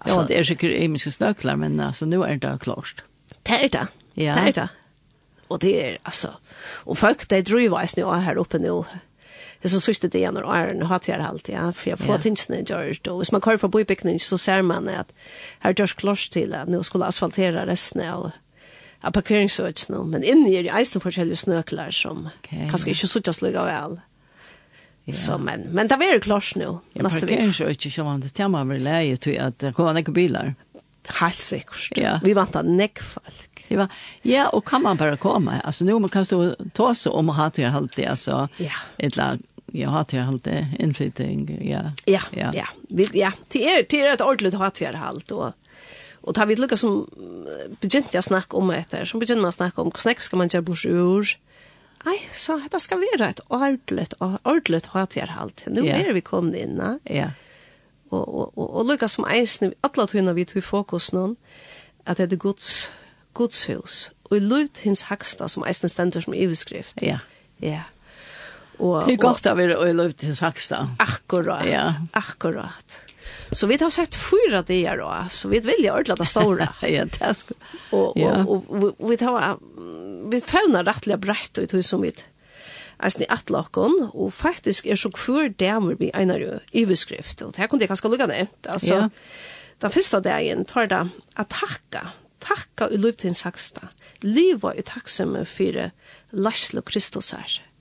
Alltså, 0.00 0.20
ja, 0.20 0.26
det 0.26 0.38
er 0.38 0.44
sikkert 0.44 0.72
emiske 0.76 1.10
snøklar, 1.10 1.56
men 1.56 1.80
altså, 1.80 2.06
nu 2.06 2.22
er 2.22 2.36
det 2.36 2.60
klart. 2.60 3.04
Det 3.46 3.62
er 3.62 3.68
det. 3.68 3.86
Ja. 4.16 4.34
Det 4.34 4.48
er 4.48 4.52
det. 4.52 4.68
Og 5.48 5.60
det 5.60 5.86
er, 5.86 5.96
altså, 6.04 6.28
og 6.86 6.98
folk, 6.98 7.30
det 7.30 7.46
driver 7.48 7.82
oss 7.82 7.96
nu 7.96 8.10
her 8.10 8.38
oppe 8.38 8.58
nå. 8.58 8.84
Det 9.62 9.70
er 9.70 9.72
så 9.78 9.80
sørste 9.80 10.08
det 10.08 10.20
genom 10.20 10.44
åren 10.44 10.82
har 10.82 11.00
jag 11.08 11.20
alt, 11.24 11.48
ja 11.48 11.70
for 11.70 11.88
jeg 11.88 11.98
får 11.98 12.14
ja. 12.14 12.20
tingene 12.20 12.64
gjort. 12.64 13.08
Og 13.08 13.16
hvis 13.16 13.32
man 13.32 13.40
kører 13.40 13.56
fra 13.56 13.68
bybygning, 13.68 14.20
så 14.20 14.36
ser 14.38 14.62
man 14.62 14.88
att 14.88 15.12
här 15.60 15.72
görs 15.72 15.92
klart 15.92 16.28
til 16.32 16.54
at 16.54 16.68
nå 16.68 16.82
skulle 16.82 17.06
asfaltera 17.06 17.66
resten 17.66 18.00
av 18.00 18.32
av 19.04 19.12
parkeringsøkene, 19.12 20.04
men 20.04 20.24
inni 20.24 20.54
er 20.56 20.62
det 20.62 20.72
eisen 20.72 21.00
forskjellige 21.00 21.36
snøklar 21.36 21.90
som 21.92 22.26
okay, 22.26 22.68
kanskje 22.70 22.88
ja. 22.88 22.96
ikke 22.96 23.08
suttet 23.08 23.36
slugga 23.36 23.64
vel. 23.68 23.98
Ja. 25.04 25.14
Så 25.14 25.38
men 25.38 25.60
men 25.60 25.88
det 25.88 25.94
är 25.94 26.18
klart 26.18 26.54
nu. 26.56 26.78
Nästa 26.92 27.26
vecka. 27.26 27.34
Jag 27.34 27.70
inte 27.70 27.90
så 27.90 28.02
om 28.02 28.20
det 28.20 28.28
tema 28.28 28.64
var 28.64 28.74
läge 28.74 29.16
till 29.16 29.40
att 29.40 29.58
det 29.58 29.72
kommer 29.72 29.92
några 29.92 30.12
bilar. 30.12 30.54
Helt 31.08 31.38
säkert. 31.38 31.92
Ja. 31.96 32.20
Vi 32.24 32.34
väntar 32.34 32.62
näck 32.62 33.02
folk. 33.02 33.64
Det 33.68 33.76
var 33.76 33.88
ja 34.22 34.48
och 34.48 34.64
kan 34.66 34.82
man 34.82 34.96
bara 34.96 35.16
komma. 35.16 35.60
Alltså 35.64 35.84
nu 35.84 35.98
man 35.98 36.08
kan 36.08 36.24
stå 36.24 36.54
ta 36.72 36.94
så 36.94 37.12
om 37.12 37.26
man 37.26 37.36
har 37.36 37.50
till 37.50 37.66
halvt 37.66 37.96
det 37.96 38.06
alltså. 38.06 38.48
Ja. 38.56 38.70
Ett 38.96 39.16
lag 39.16 39.38
jag 39.66 39.88
har 39.88 40.04
till 40.04 40.20
halvt 40.20 40.44
det 40.44 40.66
inflytning. 40.78 41.68
Ja. 41.70 41.92
Ja. 42.04 42.20
Ja. 42.30 42.50
ja. 42.54 42.66
Vi, 42.88 43.08
ja. 43.12 43.32
Det 43.48 43.64
er 43.64 43.86
det 43.90 44.00
er 44.00 44.12
ett 44.12 44.20
ordentligt 44.20 44.54
har 44.54 44.70
till 44.70 44.94
halvt 44.94 45.32
och 45.32 45.52
Och 46.24 46.34
tar 46.34 46.46
vi 46.46 46.56
lukka 46.56 46.76
som 46.76 47.10
begynte 47.80 48.16
jag 48.16 48.24
snakka 48.24 48.56
om 48.56 48.70
etter, 48.70 49.04
som 49.04 49.20
begynte 49.20 49.42
man 49.42 49.52
snakka 49.52 49.82
om 49.82 49.90
hvordan 49.90 50.16
skal 50.18 50.38
man 50.38 50.48
gjøre 50.48 50.64
bors 50.64 50.86
ur, 50.86 51.36
Nei, 52.04 52.18
så 52.36 52.58
dette 52.60 52.80
skal 52.82 53.00
være 53.00 53.30
et 53.32 53.40
ordentlig, 53.48 54.06
ordentlig 54.20 54.82
hatgjerhalt. 54.92 55.64
Nå 55.72 55.84
yeah. 55.86 56.02
er 56.04 56.12
vi 56.16 56.20
kommet 56.24 56.58
inn. 56.60 56.80
Ja. 57.08 57.30
Og, 58.10 58.22
og, 58.22 58.58
og, 58.58 58.66
og 58.80 58.90
lukka 58.90 59.08
som 59.08 59.26
eisen, 59.30 59.72
alle 59.82 60.06
tøyene 60.10 60.34
vi 60.36 60.44
tog 60.48 60.62
fokus 60.66 61.12
nå, 61.16 61.30
at 62.04 62.20
det 62.20 62.32
er 62.36 62.42
Guds, 62.42 62.92
Guds 63.34 63.64
hus. 63.66 64.10
Og 64.28 64.36
i 64.36 64.44
luft 64.44 64.84
hins 64.84 65.06
haksta 65.08 65.48
som 65.48 65.64
eisen 65.68 65.88
stender 65.88 66.24
som 66.24 66.36
iveskrift. 66.36 67.02
Ja. 67.02 67.18
Ja. 67.62 67.86
Og, 68.78 69.06
det 69.06 69.12
er 69.14 69.22
godt 69.22 69.46
at 69.46 69.56
vi 69.56 69.62
är 69.62 69.92
lov 69.92 70.12
til 70.12 70.36
Saxta. 70.36 70.88
Akkurat, 70.98 71.66
ja. 71.66 71.94
akkurat. 72.12 73.14
Så 73.52 73.66
vi 73.66 73.76
har 73.80 73.90
sett 73.90 74.14
fyra 74.14 74.62
dier 74.62 74.96
då, 74.96 75.26
så 75.30 75.48
vi 75.48 75.60
vill 75.60 75.84
ju 75.84 75.90
ordla 75.90 76.14
det 76.14 76.26
stora. 76.26 76.68
ja, 76.82 77.04
det 77.04 77.20
er 77.20 77.34
sko. 77.34 77.54
Og, 77.92 78.12
ja. 78.18 78.44
og, 78.44 78.64
og, 78.68 79.00
och 79.00 79.10
vi 79.12 79.16
tar 79.16 79.58
vi 80.30 80.40
fevnar 80.40 80.84
rettelig 80.84 81.18
brett 81.18 81.58
ut 81.58 81.72
hos 81.72 81.86
som 81.86 82.02
vi 82.02 82.12
Alltså 82.96 83.18
ni 83.18 83.26
att 83.28 83.50
og 84.14 84.34
faktisk 84.34 84.86
er 84.86 84.92
är 84.92 84.96
så 84.96 85.10
kvar 85.10 85.48
där 85.48 85.80
med 85.80 85.98
vi 85.98 86.10
en 86.14 86.30
överskrift 86.74 87.42
Og 87.42 87.52
det 87.52 87.60
her 87.60 87.66
kunne 87.66 87.82
jeg 87.82 87.88
ganska 87.88 88.08
lugna 88.08 88.26
ner. 88.26 88.46
Altså, 88.68 88.94
ja. 88.94 89.08
den 89.80 89.90
første 89.90 90.20
dagen 90.20 90.64
tar 90.64 90.86
det 90.86 91.10
at 91.36 91.48
takka, 91.48 92.12
takka 92.40 92.88
i 92.94 92.96
løp 92.96 93.18
til 93.18 93.28
en 93.28 93.34
saksta. 93.34 93.88
Liva 94.22 94.72
i 94.72 94.82
takksomme 94.82 95.44
for 95.44 95.90
Laszlo 96.32 96.80
Kristus 96.82 97.32
här. 97.32 97.73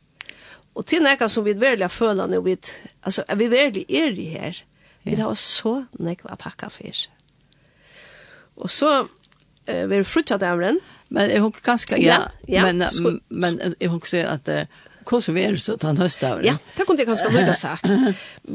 Og 0.74 0.86
til 0.90 1.04
nekka 1.06 1.28
som 1.30 1.46
vi 1.46 1.54
virkelig 1.54 1.92
føler 1.94 2.30
nå, 2.30 2.40
vi, 2.46 2.56
altså, 3.04 3.26
vi 3.38 3.48
virkelig 3.52 3.86
er 3.90 4.16
i 4.20 4.30
her. 4.32 4.64
Ja. 5.04 5.12
Vi 5.12 5.20
har 5.22 5.36
så 5.38 5.84
nekva 6.00 6.34
å 6.34 6.40
takke 6.40 6.70
for. 6.74 7.04
Og 8.64 8.72
så 8.72 8.94
eh, 9.68 9.84
vi 9.90 10.00
er 10.00 10.08
frutja 10.08 10.40
av. 10.40 10.64
Men 11.14 11.30
jeg 11.30 11.44
husker 11.44 11.66
ganske, 11.68 12.00
ja. 12.02 12.24
ja, 12.50 12.64
men, 12.66 12.82
sko, 12.90 13.18
men 13.30 13.60
jeg 13.78 13.92
husker 13.94 14.26
at 14.26 14.50
uh, 14.50 14.64
hvordan 15.06 15.36
vi 15.36 15.44
er 15.46 15.60
så 15.62 15.76
ta 15.78 15.92
en 15.94 16.02
høst 16.02 16.24
av. 16.26 16.42
Ja, 16.46 16.56
det 16.78 16.88
kunne 16.88 17.04
jeg 17.04 17.10
ganske 17.12 17.30
lukka 17.30 17.54
sagt. 17.58 17.92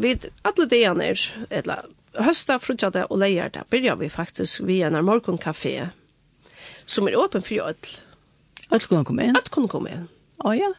vi, 0.03 0.17
alle 0.43 0.67
dagene 0.67 1.13
er, 1.13 1.23
eller 1.61 1.87
høsta, 2.19 2.59
frutjade 2.59 3.07
og 3.07 3.23
leier, 3.23 3.53
da 3.55 3.63
begynner 3.71 4.01
vi 4.01 4.11
faktisk 4.11 4.65
via 4.67 4.91
en 4.91 4.99
morgonkafé, 5.07 5.77
som 6.89 7.07
er 7.07 7.19
åpen 7.21 7.47
for 7.47 7.71
ødel. 7.71 7.97
Alt 8.75 8.89
kunne 8.91 9.07
komme 9.07 9.29
inn? 9.29 9.39
Ødel 9.39 9.55
kunne 9.55 9.71
komme 9.71 9.95
inn. 9.95 10.07
Å 10.43 10.51
oh, 10.51 10.57
ja 10.57 10.73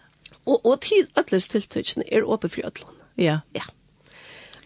og, 0.50 0.66
og 0.66 0.82
til 0.82 1.08
ødles 1.20 1.48
tiltøkene 1.48 2.08
er 2.14 2.26
åpen 2.26 2.50
for 2.50 2.66
ødlene. 2.66 2.96
Ja. 3.18 3.40
Ja. 3.56 3.68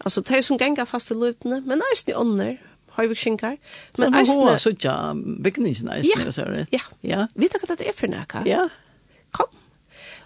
Altså, 0.04 0.20
de 0.20 0.42
som 0.42 0.58
ganger 0.58 0.84
fast 0.84 1.10
i 1.10 1.14
løvdene, 1.14 1.60
men 1.60 1.82
eisen 1.92 2.10
i 2.10 2.14
ånder, 2.14 2.56
har 2.94 3.06
vi 3.06 3.14
skinkar. 3.14 3.56
Men 3.98 4.14
eisen... 4.14 4.26
Så 4.26 4.40
hun 4.40 4.48
har 4.48 4.58
suttet 4.58 5.42
bygningen 5.42 5.90
ja. 6.04 6.30
så 6.30 6.42
er 6.42 6.50
det. 6.50 6.66
Ja. 6.72 6.80
ja. 7.02 7.26
Vi 7.34 7.48
vet 7.50 7.70
at 7.70 7.78
det 7.78 7.88
er 7.88 7.92
for 7.92 8.06
nækka. 8.06 8.44
Ja. 8.46 8.68
Kom. 9.32 9.50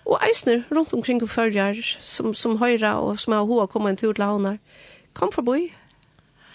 Og 0.04 0.20
eisner 0.28 0.62
rundt 0.76 0.92
omkring 0.92 1.22
og 1.22 1.30
følger, 1.30 1.80
som, 2.00 2.34
som 2.34 2.58
høyre 2.58 2.94
og 2.96 3.18
som 3.18 3.32
har 3.32 3.42
hoa 3.42 3.66
kommet 3.66 3.90
en 3.90 3.96
tur 3.96 4.12
til 4.12 4.24
havner. 4.24 4.58
Kom 5.14 5.32
forbi. 5.32 5.72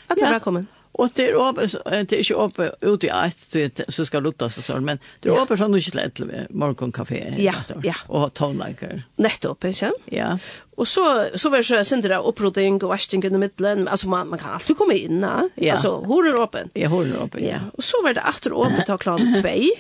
Alle 0.10 0.28
ja. 0.28 0.34
velkommen. 0.34 0.68
Ja. 0.72 0.83
Og 1.02 1.10
det 1.18 1.26
er 1.32 1.38
åpent, 1.42 1.74
det 2.06 2.14
er 2.14 2.22
ikke 2.22 2.38
åpent 2.38 2.84
ut 2.86 3.06
i 3.06 3.10
et, 3.10 3.80
så 3.90 4.06
skal 4.06 4.22
luttes 4.28 4.60
og 4.62 4.66
sånn, 4.66 4.84
men 4.86 5.00
det 5.24 5.32
er 5.32 5.40
åpent 5.42 5.62
sånn 5.64 5.78
ikke 5.80 5.96
lett 5.98 6.22
med 6.30 6.52
morgenkafé 6.54 7.22
ja, 7.42 7.56
ja. 7.82 7.96
og 8.14 8.28
tonelager. 8.38 9.02
Nettopp, 9.18 9.66
ikke? 9.72 9.90
Ja. 10.14 10.36
Og 10.78 10.86
så, 10.90 11.06
så 11.34 11.50
var 11.50 11.64
det 11.64 11.70
så 11.72 11.82
sindra 11.88 12.22
opproding 12.22 12.78
og 12.84 12.94
vasting 12.94 13.26
under 13.26 13.42
middelen, 13.42 13.88
altså 13.88 14.12
man, 14.14 14.30
man 14.30 14.42
kan 14.42 14.54
alltid 14.60 14.78
komme 14.78 15.00
inn, 15.00 15.26
ja. 15.26 15.48
ja. 15.58 15.80
altså 15.80 15.96
hvor 16.06 16.30
er 16.30 16.38
åpen. 16.38 16.70
Ja, 16.78 16.94
hår 16.94 17.10
er 17.10 17.26
åpen, 17.26 17.42
ja. 17.42 17.58
ja. 17.58 17.66
Og 17.74 17.90
så 17.90 18.02
var 18.06 18.18
det 18.18 18.28
etter 18.30 18.54
åpent 18.54 18.86
til 18.90 19.02
klan 19.02 19.34
tvei, 19.42 19.74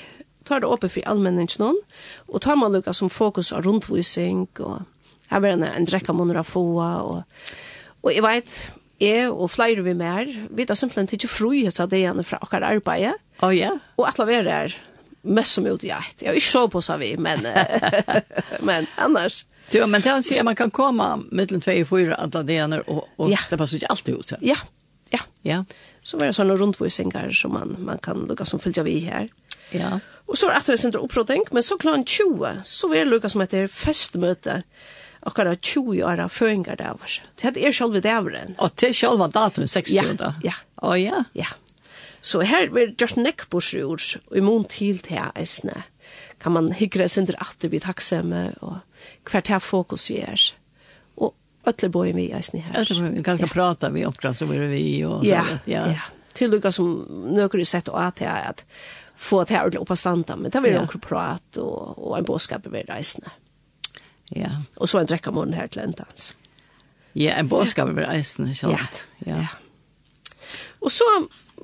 tar 0.49 0.65
det 0.65 0.73
åpent 0.73 0.97
for 0.97 1.13
allmenningen, 1.13 1.81
og 2.25 2.41
tar 2.41 2.57
man 2.57 2.73
lukka 2.73 2.93
som 2.97 3.13
fokus 3.13 3.53
av 3.53 3.67
rundvising, 3.67 4.47
og 4.65 4.81
her 5.29 5.41
var 5.41 5.51
det 5.53 5.59
en, 5.61 5.69
en 5.69 5.89
drekka 5.93 6.17
måneder 6.17 6.41
av 6.41 6.49
få, 6.49 6.65
og, 6.81 7.51
og 8.01 8.09
jeg 8.09 8.25
vet, 8.25 8.63
jeg 9.03 9.29
og 9.31 9.51
flere 9.51 9.83
vi 9.85 9.93
mer, 9.97 10.29
vi 10.49 10.65
tar 10.67 10.77
simpelthen 10.79 11.11
ikke 11.17 11.31
fri 11.31 11.63
hos 11.65 11.81
av 11.83 11.91
det 11.91 12.05
fra 12.27 12.39
akkurat 12.41 12.69
arbeidet. 12.71 13.15
Å 13.43 13.51
ja. 13.53 13.73
Og 13.99 14.07
alle 14.07 14.27
vi 14.29 14.37
er 14.41 14.75
mest 15.23 15.57
som 15.57 15.67
ut 15.67 15.83
i 15.83 15.91
eit. 15.95 16.21
Jeg 16.21 16.29
har 16.29 16.39
ikke 16.39 16.51
så 16.51 16.63
på 16.71 16.81
seg 16.83 17.01
vi, 17.01 17.11
men, 17.17 17.45
men 18.67 18.87
annars. 18.99 19.43
Du, 19.71 19.79
men 19.87 20.03
det 20.03 20.11
han 20.11 20.25
sier, 20.25 20.43
man 20.43 20.57
kan 20.59 20.71
komme 20.73 21.07
mellom 21.31 21.63
tvei 21.63 21.81
og 21.83 21.91
fyra 21.93 22.17
alle 22.19 22.43
det 22.47 22.57
gjerne, 22.59 22.81
og, 22.91 23.05
og 23.17 23.31
ja. 23.31 23.39
det 23.49 23.59
passer 23.59 23.79
ikke 23.79 23.91
alltid 23.93 24.19
ut. 24.19 24.33
Ja, 24.43 24.57
ja. 25.13 25.21
ja. 25.47 25.61
Så 26.03 26.19
var 26.19 26.27
det 26.27 26.35
sånne 26.37 26.57
rundvisninger 26.59 27.31
som 27.37 27.55
man, 27.55 27.77
man 27.87 28.01
kan 28.03 28.25
lukke 28.27 28.47
som 28.47 28.61
fyllt 28.61 28.83
vi 28.87 28.99
her. 29.05 29.29
Ja. 29.73 29.95
Og 30.27 30.37
så 30.37 30.49
er 30.49 30.59
det 30.59 30.75
etter 30.75 30.89
en 30.91 30.99
opprådning, 31.05 31.47
men 31.55 31.65
så 31.65 31.79
klant 31.79 32.11
20, 32.11 32.61
så 32.67 32.91
er 32.91 33.05
det 33.05 33.13
lukke 33.13 33.31
som 33.31 33.43
heter 33.43 33.71
festmøte. 33.71 34.61
Ja 34.63 35.01
akkurat 35.25 35.61
20 35.61 36.03
år 36.03 36.21
av 36.25 36.33
føringer 36.33 36.77
der. 36.79 37.17
Det 37.41 37.57
er 37.57 37.75
selve 37.75 38.01
davren. 38.03 38.55
Og 38.59 38.73
det 38.79 38.91
er 38.91 38.97
selve 38.97 39.29
datum 39.31 39.67
60 39.67 39.99
år 40.03 40.17
da? 40.19 40.33
Ja. 40.45 40.55
Å 40.83 40.95
ja? 40.99 41.25
Ja. 41.37 41.51
Så 42.23 42.41
her 42.47 42.69
vil 42.71 42.93
Gjørs 42.95 43.17
og 44.29 44.37
i 44.37 44.43
mån 44.43 44.65
til 44.71 44.99
til 45.03 45.19
eisne. 45.35 45.83
Kan 46.39 46.55
man 46.55 46.71
hyggre 46.75 47.07
sender 47.11 47.35
atter 47.39 47.71
vi 47.71 47.79
takksomme 47.83 48.53
og 48.63 48.79
hvert 49.29 49.51
her 49.51 49.59
fokus 49.59 50.09
gjør. 50.11 50.51
Og 51.19 51.33
Øtlebøy 51.67 52.13
vi 52.15 52.29
eisne 52.35 52.63
her. 52.63 52.81
Øtlebøy, 52.81 53.17
vi 53.17 53.23
kan 53.23 53.39
ikke 53.39 53.51
ja. 53.51 53.53
prate 53.53 53.91
vi 53.93 54.05
oppdrag 54.07 54.35
så 54.39 54.47
blir 54.47 54.67
vi 54.71 54.83
og 55.07 55.23
ja. 55.27 55.43
sånn. 55.47 55.63
Ja, 55.71 55.85
ja. 55.95 56.09
Til 56.33 56.49
lukka 56.49 56.71
som 56.73 56.89
nøkker 57.35 57.61
i 57.61 57.67
sett 57.67 57.91
og 57.91 57.99
at 58.01 58.19
det 58.19 58.27
er 58.27 58.49
at 58.49 58.63
få 59.23 59.43
det 59.43 59.55
her 59.55 59.77
oppe 59.79 59.95
standa, 59.95 60.35
men 60.35 60.51
det 60.51 60.63
vil 60.63 60.73
jo 60.73 60.81
ja. 60.81 60.87
noen 60.87 61.03
prat 61.03 61.59
og, 61.61 61.99
og 61.99 62.17
en 62.17 62.27
båskap 62.27 62.65
ved 62.71 62.89
reisene. 62.89 63.31
Ja. 64.35 64.49
Och 64.75 64.89
så 64.89 64.99
en 64.99 65.05
drekka 65.05 65.31
morgen 65.31 65.53
här 65.53 65.67
til 65.67 65.81
endans. 65.81 66.35
Ja, 67.13 67.31
en 67.31 67.47
båskap 67.47 67.89
över 67.89 68.15
eisen, 68.15 68.47
i 68.47 68.55
Ja. 68.61 68.77
Ja. 69.19 69.47
Och 70.79 70.91
så 70.91 71.03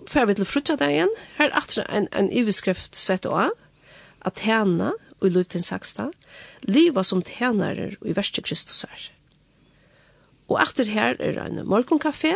får 0.07 0.25
vi 0.25 0.35
till 0.35 0.45
Her 0.79 1.07
Här 1.37 1.57
atre 1.57 1.83
en 1.83 2.07
en 2.11 2.31
iveskrift 2.31 2.95
sett 2.95 3.21
då 3.21 3.51
att 4.21 4.41
og 5.21 5.27
i 5.27 5.29
lutens 5.29 5.67
saksta. 5.67 6.11
Liva 6.61 7.03
som 7.03 7.21
tjänare 7.21 7.95
i 8.05 8.13
verste 8.13 8.41
Kristus 8.41 8.85
här. 8.89 9.11
Och 10.47 10.61
åter 10.61 10.85
här 10.85 11.21
är 11.21 11.37
en 11.37 11.67
morgonkaffe 11.67 12.35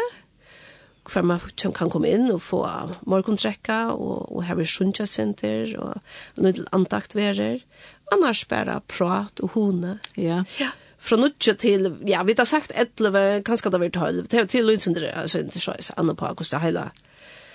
för 1.09 1.21
man 1.21 1.39
kan 1.57 1.89
komma 1.89 2.07
in 2.07 2.31
och 2.31 2.43
få 2.43 2.89
morgondräcka 3.01 3.91
Og, 3.91 4.31
och 4.31 4.43
här 4.43 4.59
är 4.59 4.65
sjunja 4.65 5.05
center 5.05 5.77
och 5.77 5.97
til 6.35 6.53
till 6.53 6.67
antakt 6.71 7.15
verer 7.15 7.59
annars 8.13 8.47
bara 8.47 8.79
prat 8.79 9.39
och 9.39 9.51
hona. 9.51 9.99
Ja. 10.13 10.45
Ja. 10.57 10.67
Från 10.99 11.21
nutje 11.21 11.53
till, 11.53 11.95
ja, 12.05 12.23
vi 12.23 12.35
har 12.37 12.45
sagt 12.45 12.71
11, 12.75 13.41
kanske 13.41 13.69
det 13.69 13.77
var 13.77 13.89
12, 13.89 14.25
till, 14.25 14.47
till 14.47 14.65
Lundsundre, 14.65 15.15
alltså 15.15 15.39
inte 15.39 15.59
så, 15.59 15.73
annan 15.95 16.15
på 16.15 16.25
augusti 16.25 16.57
hela. 16.57 16.91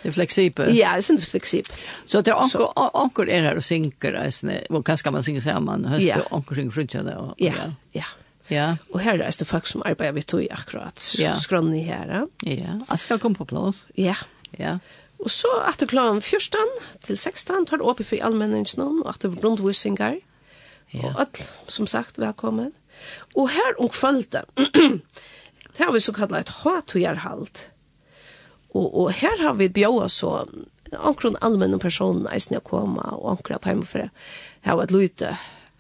Det 0.02 0.08
är 0.08 0.12
flexibelt. 0.12 0.74
Ja, 0.74 0.88
det 0.92 1.10
är 1.10 1.12
inte 1.12 1.26
flexibelt. 1.26 1.80
Så 2.04 2.20
det 2.20 2.30
är 2.30 2.96
onkel 2.96 3.28
är 3.28 3.40
här 3.40 3.56
och 3.56 3.64
synker, 3.64 4.32
och 4.68 4.86
kanske 4.86 5.10
man 5.10 5.22
synker 5.22 5.40
samman, 5.40 5.84
höst 5.84 6.06
ja. 6.06 6.16
och 6.20 6.36
ankor 6.36 6.54
synker 6.54 6.70
frunt. 6.70 6.94
Ja, 6.94 7.34
ja. 7.36 7.52
ja. 7.92 8.04
Ja. 8.48 8.76
Och 8.90 9.00
här 9.00 9.18
är 9.18 9.38
det 9.38 9.44
folk 9.44 9.66
som 9.66 9.82
arbetar 9.82 10.12
vid 10.12 10.26
tog 10.26 10.48
akkurat. 10.50 11.14
Ja. 11.18 11.34
Skrönni 11.34 11.82
här. 11.82 12.26
Ja. 12.40 12.84
Jag 12.88 13.00
ska 13.00 13.18
komma 13.18 13.34
på 13.34 13.44
plats. 13.44 13.86
Ja. 13.94 14.16
Ja. 14.50 14.78
Och 15.18 15.30
så 15.30 15.60
att 15.60 15.78
det 15.78 15.86
klarar 15.86 16.20
14 16.20 16.60
till 17.00 17.18
16 17.18 17.66
tar 17.66 17.78
det 17.78 17.84
upp 17.84 18.06
för 18.06 18.24
allmänningen 18.24 18.66
och 19.02 19.10
att 19.10 19.20
det 19.20 19.28
är 19.28 19.32
rundvisningar. 19.32 20.20
Ja. 20.90 21.10
Og 21.10 21.20
alt, 21.24 21.42
som 21.68 21.86
sagt, 21.86 22.18
velkommen. 22.18 22.72
Og 23.36 23.50
her 23.52 23.76
om 23.78 23.90
kvölda, 23.92 24.44
det 25.76 25.84
har 25.84 25.92
vi 25.92 26.00
så 26.00 26.14
kallat 26.16 26.48
et 26.48 26.54
hatujarhalt. 26.62 27.68
Og, 28.74 28.88
og 28.88 29.12
her 29.12 29.42
har 29.42 29.56
vi 29.60 29.70
bjóa 29.72 30.08
så 30.12 30.32
ankron 30.96 31.36
allmenn 31.44 31.78
person 31.80 32.26
eisen 32.32 32.56
jeg 32.56 32.64
koma, 32.68 33.04
og 33.16 33.36
ankron 33.36 33.60
at 33.60 33.68
heim 33.68 33.84
for 33.86 34.06
det. 34.06 34.10
Her 34.66 34.78
var 34.78 34.88
et 34.88 34.94
lute, 34.94 35.34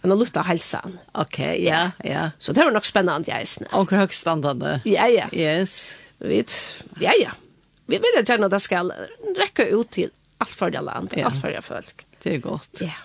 en 0.04 0.14
lute 0.14 0.44
helsan. 0.48 0.98
Ok, 1.14 1.40
ja, 1.64 1.90
ja. 2.04 2.30
Så 2.38 2.52
det 2.56 2.64
var 2.64 2.74
nok 2.74 2.88
spennende 2.88 3.32
eisen. 3.34 3.68
Ankron 3.72 4.04
høgstandande. 4.04 4.78
Ja, 4.88 5.08
ja. 5.12 5.28
Yes. 5.32 5.96
Vet, 6.18 6.54
ja, 7.00 7.14
ja. 7.20 7.36
Vi 7.88 8.00
vil 8.02 8.20
gjerne 8.20 8.48
at 8.48 8.56
det 8.56 8.60
skal 8.60 8.92
rekke 9.38 9.70
ut 9.72 9.92
til 9.96 10.10
alt 10.42 10.54
for 10.54 10.70
land, 10.70 11.14
ja. 11.16 11.28
alt 11.30 11.40
for 11.40 11.62
folk. 11.64 12.04
Det 12.22 12.34
er 12.36 12.42
godt. 12.44 12.82
Ja. 12.82 12.92
Yeah. 12.92 13.04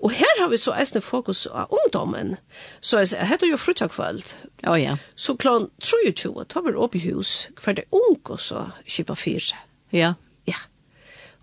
Og 0.00 0.10
her 0.10 0.40
har 0.40 0.48
vi 0.52 0.58
så 0.60 0.74
eisne 0.78 1.00
fokus 1.00 1.46
av 1.46 1.72
ungdommen. 1.72 2.36
Så 2.80 3.02
jeg 3.02 3.12
sier, 3.12 3.28
heter 3.28 3.50
jo 3.50 3.60
frutjakvöld. 3.60 4.34
Å 4.66 4.74
Oh, 4.74 4.80
ja. 4.80 4.96
Så 5.16 5.36
klon 5.36 5.70
23, 5.82 6.44
tar 6.48 6.64
vi 6.64 6.74
opp 6.74 6.94
i 6.96 7.02
hus, 7.04 7.48
hver 7.60 7.76
det 7.76 7.84
unge 7.92 8.38
så 8.38 8.68
kjipa 8.86 9.16
fire. 9.18 9.58
Ja. 9.92 10.14
Ja. 10.48 10.60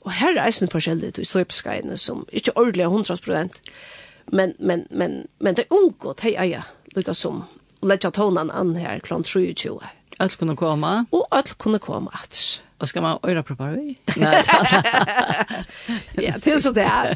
Og 0.02 0.12
her 0.18 0.34
er 0.36 0.48
eisne 0.48 0.70
forskjellig, 0.72 1.16
du 1.16 1.24
slipper 1.26 1.98
som 1.98 2.26
ikke 2.32 2.58
ordentlig 2.58 2.86
100 2.86 3.50
men, 4.32 4.54
men, 4.60 4.88
men, 4.90 5.28
men 5.40 5.56
det 5.56 5.66
unge, 5.70 6.16
er 6.24 6.46
ja, 6.46 6.62
lukka 6.96 7.14
som, 7.14 7.44
og 7.82 7.88
letja 7.90 8.12
tonan 8.12 8.52
an 8.52 8.76
her 8.76 9.00
klon 9.00 9.24
23. 9.24 9.80
Alt 10.20 10.38
kunne 10.38 10.56
komme. 10.56 11.06
Og 11.12 11.28
alt 11.32 11.58
kunne 11.58 11.80
komme 11.80 12.12
atter. 12.14 12.62
Og 12.82 12.90
skal 12.90 13.04
man 13.06 13.18
øyre 13.28 13.44
på 13.44 13.56
bara 13.56 13.76
vi? 13.78 14.00
Nej. 14.18 14.42
ja, 16.26 16.34
til 16.42 16.58
så 16.62 16.72
det 16.74 16.84
er. 16.84 17.16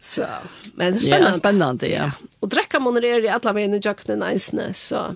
Så, 0.00 0.26
men 0.74 0.94
det 0.94 1.02
er 1.02 1.06
spännande. 1.06 1.28
Ja, 1.28 1.36
spennende, 1.36 1.88
ja. 1.88 2.04
ja. 2.04 2.10
Och 2.40 2.48
dräcka 2.48 2.78
er 2.78 3.24
i 3.24 3.28
alla 3.28 3.52
veien 3.52 3.74
i 3.74 3.80
jöknen 3.80 4.22
ejsne, 4.22 4.72
så. 4.74 5.14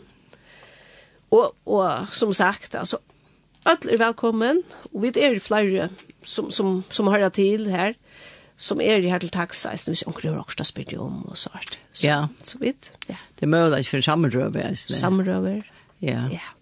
Og, 1.30 1.54
og 1.66 2.08
som 2.08 2.32
sagt, 2.32 2.74
altså, 2.74 2.98
alle 3.64 3.92
er 3.92 4.04
velkommen, 4.04 4.62
og 4.94 5.02
vi 5.02 5.12
er 5.16 5.40
flere 5.40 5.88
som, 6.24 6.50
som, 6.50 6.84
som 6.90 7.06
hör 7.06 7.28
til 7.28 7.70
her, 7.70 7.94
som 8.56 8.80
er 8.80 9.00
i 9.00 9.08
her 9.08 9.18
til 9.18 9.30
taxa 9.30 9.72
istället 9.72 9.98
hvis 9.98 10.06
onkel 10.06 10.30
har 10.30 10.38
också 10.38 10.64
spyrt 10.64 10.92
om 10.92 11.24
og 11.24 11.30
och 11.30 11.38
sånt. 11.38 11.78
Så, 11.92 12.06
ja. 12.06 12.28
Så 12.44 12.58
vidt, 12.58 12.92
Ja. 13.08 13.16
Det 13.34 13.42
er 13.42 13.46
är 13.46 13.50
möjligt 13.50 13.88
för 13.88 14.00
samröver. 14.00 14.74
Samrøver, 14.74 15.62
Ja. 16.00 16.28
Ja. 16.30 16.59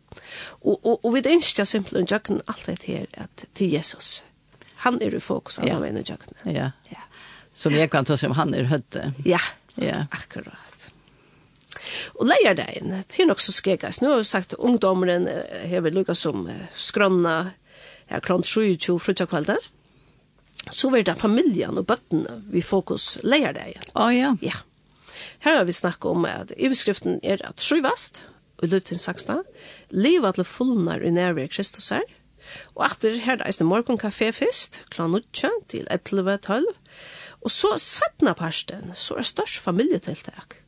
Og, 0.61 0.78
og, 0.85 1.04
og 1.04 1.14
vi 1.14 1.23
ønsker 1.33 1.68
simpelthen 1.68 2.09
jøkken 2.11 2.40
alt 2.47 2.87
her 2.88 3.07
at, 3.12 3.47
til 3.54 3.73
Jesus. 3.73 4.23
Han 4.85 5.00
er 5.02 5.14
i 5.14 5.21
fokus 5.23 5.59
av 5.59 5.66
ja. 5.66 5.78
veien 5.83 5.99
i 5.99 6.04
jøkken. 6.07 6.37
Ja. 6.47 6.71
ja. 6.92 7.02
Som 7.54 7.75
jeg 7.75 7.90
kan 7.90 8.07
ta 8.07 8.16
som 8.21 8.37
han 8.38 8.54
er 8.54 8.68
høtte. 8.71 9.12
Ja, 9.26 9.40
ja. 9.76 10.04
akkurat. 10.14 10.90
Og 12.18 12.28
leier 12.28 12.54
deg 12.59 12.78
inn, 12.78 12.92
det 12.92 13.23
er 13.23 13.28
nok 13.30 13.42
så 13.42 13.54
skregas. 13.54 14.00
Nå 14.02 14.12
har 14.12 14.23
vi 14.23 14.28
sagt 14.28 14.54
ungdommeren 14.54 15.26
hever 15.71 15.95
lukket 15.95 16.18
som 16.18 16.47
skrønna, 16.76 17.54
ja, 18.09 18.21
klant 18.23 18.47
27 18.47 18.99
frutjakvelder. 19.02 19.59
Så 20.71 20.90
var 20.92 21.02
det 21.07 21.16
familien 21.18 21.78
og 21.80 21.87
bøttene 21.88 22.40
vi 22.52 22.62
fokus 22.62 23.16
leier 23.25 23.54
deg 23.57 23.78
inn. 23.78 23.92
Å 23.95 24.09
oh, 24.09 24.14
ja. 24.14 24.35
Ja. 24.45 24.62
Her 25.42 25.61
har 25.61 25.68
vi 25.68 25.75
snakket 25.75 26.11
om 26.11 26.26
at 26.28 26.52
overskriften 26.59 27.21
er 27.23 27.42
at 27.47 27.62
tryvast, 27.62 28.25
og 28.58 28.72
løp 28.72 28.88
til 28.88 29.00
saksta, 29.00 29.42
liva 29.90 30.32
til 30.36 30.46
fullnar 30.48 31.04
i 31.04 31.12
nærvær 31.14 31.50
Kristus 31.52 31.90
her, 31.94 32.06
og 32.74 32.86
atter 32.86 33.18
her 33.22 33.38
er 33.38 33.48
eisne 33.48 33.66
morgon 33.68 34.00
kafé 34.00 34.30
fyrst, 34.32 34.80
klan 34.92 35.16
8 35.18 35.50
til 35.72 35.88
11.12, 35.92 36.68
og 37.38 37.52
så 37.52 37.74
setna 37.80 38.34
parsten, 38.38 38.94
så 38.96 39.18
er 39.20 39.26
størst 39.28 39.60
familietiltak. 39.62 40.62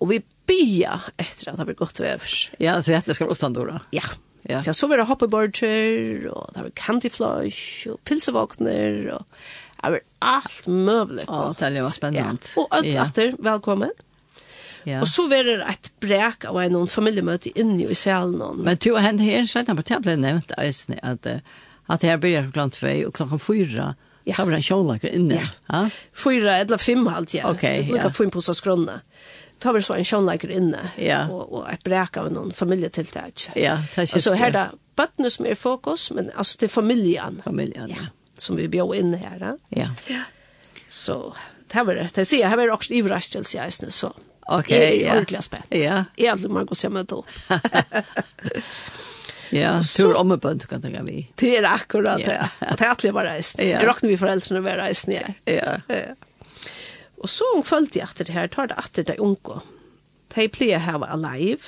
Og 0.00 0.10
vi 0.12 0.20
bia 0.46 1.00
etter 1.18 1.50
at 1.50 1.58
det 1.58 1.66
blir 1.70 1.78
godt 1.80 2.00
vevers. 2.02 2.50
Ja, 2.62 2.76
så 2.82 2.94
jeg 2.94 3.16
skal 3.16 3.32
åttan 3.32 3.56
då 3.56 3.66
Ja. 3.92 4.02
Ja. 4.48 4.62
Så 4.62 4.72
så 4.72 4.86
var 4.86 4.96
det 4.96 5.06
hoppeborger, 5.06 6.30
og 6.30 6.50
det 6.54 6.62
var 6.62 6.70
candyflash, 6.70 7.88
og 7.90 7.98
pilsevåkner, 8.04 9.10
og 9.16 9.24
det 9.82 9.92
var 9.92 10.00
alt 10.20 10.68
møvlig. 10.68 11.24
Å, 11.26 11.52
det 11.58 11.82
var 11.82 11.90
spennende. 11.90 12.38
Ja. 12.38 12.60
Og 12.60 12.68
alt 12.70 12.86
ja. 12.86 13.06
atter, 13.08 13.34
velkommen. 13.38 13.90
Ja. 14.86 15.02
Og 15.02 15.10
så 15.10 15.26
var 15.30 15.46
det 15.46 15.58
et 15.66 15.90
brek 16.02 16.46
av 16.46 16.58
en 16.62 16.86
familiemøte 16.86 17.50
inne 17.58 17.88
i 17.90 17.98
salen. 17.98 18.62
Men 18.62 18.78
du 18.78 18.92
og 18.92 19.02
henne 19.02 19.26
her, 19.26 19.46
så 19.50 19.60
er 19.60 19.68
det 19.68 19.78
bare 19.80 20.02
ble 20.04 20.18
nevnt, 20.22 20.54
at, 20.56 21.30
at 21.90 22.06
her 22.06 22.20
blir 22.22 22.52
klokka 22.54 22.78
2 22.78 22.92
og 23.08 23.16
klokken 23.18 23.42
fyra, 23.42 23.94
Ja. 24.26 24.34
Da 24.36 24.44
var 24.44 24.50
det 24.50 24.56
en 24.56 24.62
kjålaker 24.66 25.12
inne. 25.14 25.34
Ja. 25.34 25.48
ja. 25.70 25.80
Fyra, 26.24 26.56
eller 26.58 26.80
fem 26.82 27.04
halvt, 27.06 27.34
ja. 27.34 27.50
Ok, 27.50 27.62
ja. 27.62 27.82
Lukka 27.86 28.10
5 28.10 28.30
på 28.34 28.40
oss 28.42 28.58
skrønne. 28.58 28.96
Da 29.62 29.70
var 29.70 29.78
det 29.78 29.86
så 29.86 29.94
en 29.94 30.08
kjolaker 30.08 30.50
inne, 30.50 30.80
ja. 30.98 31.20
og, 31.30 31.52
og 31.54 31.68
et 31.70 31.84
brek 31.86 32.18
av 32.18 32.32
noen 32.34 32.50
familietiltak. 32.52 33.46
Ja, 33.54 33.76
det 33.94 34.02
er 34.02 34.08
kjent. 34.10 34.16
Og 34.18 34.24
så 34.24 34.34
her 34.34 34.50
da, 34.56 34.64
bøttene 34.98 35.30
som 35.30 35.46
er 35.46 35.54
i 35.54 35.60
fokus, 35.60 36.08
men 36.16 36.32
altså 36.34 36.58
til 36.58 36.72
familien. 36.74 37.38
Familien, 37.44 37.92
ja. 37.94 38.08
ja. 38.08 38.34
Som 38.34 38.58
vi 38.58 38.66
bjør 38.68 38.96
inn 38.98 39.14
her, 39.14 39.38
da. 39.40 39.54
Ja. 39.78 39.92
ja. 40.10 40.24
Så, 40.90 41.20
det 41.70 41.86
var 41.86 42.02
det. 42.02 42.10
Det 42.18 42.26
sier, 42.26 42.50
her 42.50 42.58
var 42.58 42.66
det 42.66 42.74
også 42.74 42.98
ivrastelse, 42.98 43.60
jeg 43.60 43.78
synes, 43.78 44.02
så 44.02 44.10
Okej, 44.48 44.94
okay, 44.94 45.06
ja. 45.06 45.12
Ordentligt 45.12 45.44
spänt. 45.44 45.64
Ja. 45.68 46.04
Jag 46.16 46.30
hade 46.30 46.48
man 46.48 46.66
gått 46.66 46.78
samma 46.78 47.02
då. 47.02 47.24
Ja, 49.50 49.82
så 49.82 50.02
tur 50.02 50.14
om 50.14 50.40
på 50.40 50.58
kan 50.58 50.82
tänka 50.82 51.02
vi. 51.02 51.30
Det 51.34 51.56
är 51.56 51.64
akkurat 51.64 52.18
det. 52.18 52.50
Att 52.58 52.80
jag 52.80 52.88
alltid 52.88 53.12
var 53.12 53.24
rejst. 53.24 53.58
Jag 53.58 53.88
räknar 53.88 54.08
vi 54.08 54.16
föräldrarna 54.16 54.60
var 54.60 54.70
reist 54.70 55.06
ner. 55.06 55.34
Ja. 55.44 55.80
ja. 55.88 55.96
Och 57.16 57.30
så 57.30 57.62
följde 57.64 57.98
jag 57.98 58.04
efter 58.04 58.24
det 58.24 58.32
här, 58.32 58.48
tar 58.48 58.66
det 58.66 58.74
efter 58.78 59.04
det 59.04 59.16
unga. 59.16 59.62
De 60.34 60.48
plejer 60.48 60.78
här 60.78 60.98
var 60.98 61.06
alive, 61.06 61.62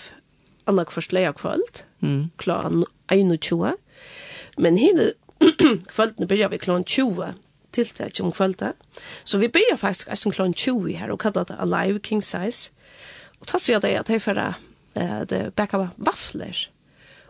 annan 0.64 0.87
först 0.87 1.12
leja 1.12 1.32
kvöld, 1.32 1.82
mm. 2.02 2.30
klockan 2.37 2.85
21. 3.40 3.75
Men 4.56 4.76
hinner 4.76 5.12
kvöldene 5.88 6.26
börjar 6.26 6.49
vi 6.49 6.58
klockan 6.58 6.85
20 6.85 7.35
tiltak 7.72 8.20
om 8.20 8.32
kvölda. 8.32 8.72
Så 9.25 9.38
vi 9.38 9.48
byrjar 9.48 9.76
faktisk 9.76 10.08
eisen 10.08 10.32
klon 10.32 10.54
20 10.54 10.96
her 10.96 11.12
og 11.12 11.20
kallar 11.20 11.44
det 11.48 11.58
Alive 11.58 12.00
King 12.00 12.22
Size. 12.25 12.70
Og 13.40 13.46
ta 13.46 13.58
sier 13.58 13.80
det 13.80 13.94
at 13.98 14.08
hei 14.08 14.18
fyrra 14.22 14.54
det 15.28 15.54
baka 15.56 15.88
vafler. 15.96 16.68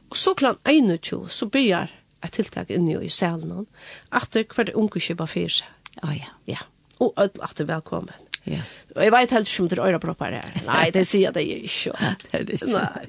Og 0.09 0.17
så 0.17 0.35
klon 0.35 0.57
21 0.65 1.29
så 1.29 1.49
byrjar 1.53 1.93
et 2.25 2.35
tiltak 2.35 2.71
inni 2.75 2.97
i 3.05 3.11
salen 3.13 3.67
atter 4.11 4.47
hver 4.55 4.73
unge 4.79 5.03
kjøpa 5.03 5.27
fyrir 5.31 5.61
seg. 5.61 5.75
Oh, 6.03 6.15
ja. 6.15 6.33
ja. 6.47 6.63
Og 7.03 7.13
at 7.21 7.39
atter 7.43 7.69
velkommen. 7.69 8.15
Ja. 8.49 8.63
Og 8.97 9.03
jeg 9.05 9.13
vet 9.13 9.35
helt 9.35 9.51
ikke 9.51 9.63
om 9.63 9.69
det 9.69 9.79
er 9.79 9.85
øyre 9.85 10.01
proppar 10.03 10.35
her. 10.35 10.49
Nei, 10.67 10.89
det 10.95 11.05
sier 11.07 11.35
det 11.35 11.45
er 11.45 11.67
ikke. 11.69 11.93
det 12.25 12.41
er 12.41 12.49
det 12.49 12.59
ikke. 12.59 12.73
Nei. 12.79 13.07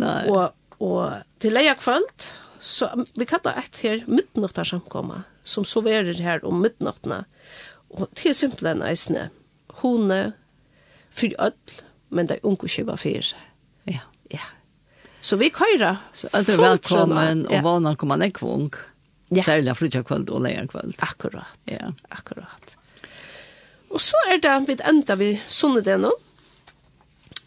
Nei. 0.00 0.22
Og, 0.32 0.54
og 0.84 1.42
til 1.42 1.56
leia 1.56 1.74
kvöld, 1.76 2.28
så 2.62 2.88
vi 3.18 3.26
kallar 3.28 3.58
et 3.60 3.82
her 3.82 4.04
midnåttar 4.06 4.68
samkomma 4.68 5.24
som 5.44 5.64
soverer 5.64 6.18
her 6.22 6.44
om 6.44 6.62
midnattene. 6.62 7.24
Og 7.90 8.08
det 8.16 8.30
er 8.30 8.36
simpelthen 8.36 8.82
eisne. 8.86 9.28
Hone, 9.82 10.32
fyr 11.10 11.34
ødel, 11.38 11.82
men 12.10 12.28
det 12.28 12.38
er 12.38 12.46
unge 12.48 12.68
kjøver 12.68 13.00
fyr. 13.00 13.32
Ja. 13.88 14.04
Ja. 14.32 14.44
Så 15.20 15.36
vi 15.36 15.50
køyra. 15.54 15.96
Så 16.12 16.28
er 16.32 16.42
det 16.46 16.58
velkommen, 16.58 17.46
og 17.46 17.64
vana 17.64 17.94
kommer 17.94 18.16
man 18.16 18.28
ikke. 18.28 18.86
Ja. 19.32 19.42
Særlig 19.42 19.76
frutja 19.76 20.02
kvöld 20.02 20.30
og 20.30 20.42
leia 20.44 20.66
kvöld. 20.66 20.96
Akkurat. 21.00 21.46
Ja. 21.64 21.92
Akkurat. 22.10 22.76
Og 23.90 24.00
så 24.00 24.16
er 24.28 24.40
det, 24.40 24.68
vi 24.68 24.76
enda 24.88 25.14
vi 25.16 25.40
sunnet 25.48 25.84
det 25.84 25.98
nå. 26.00 26.12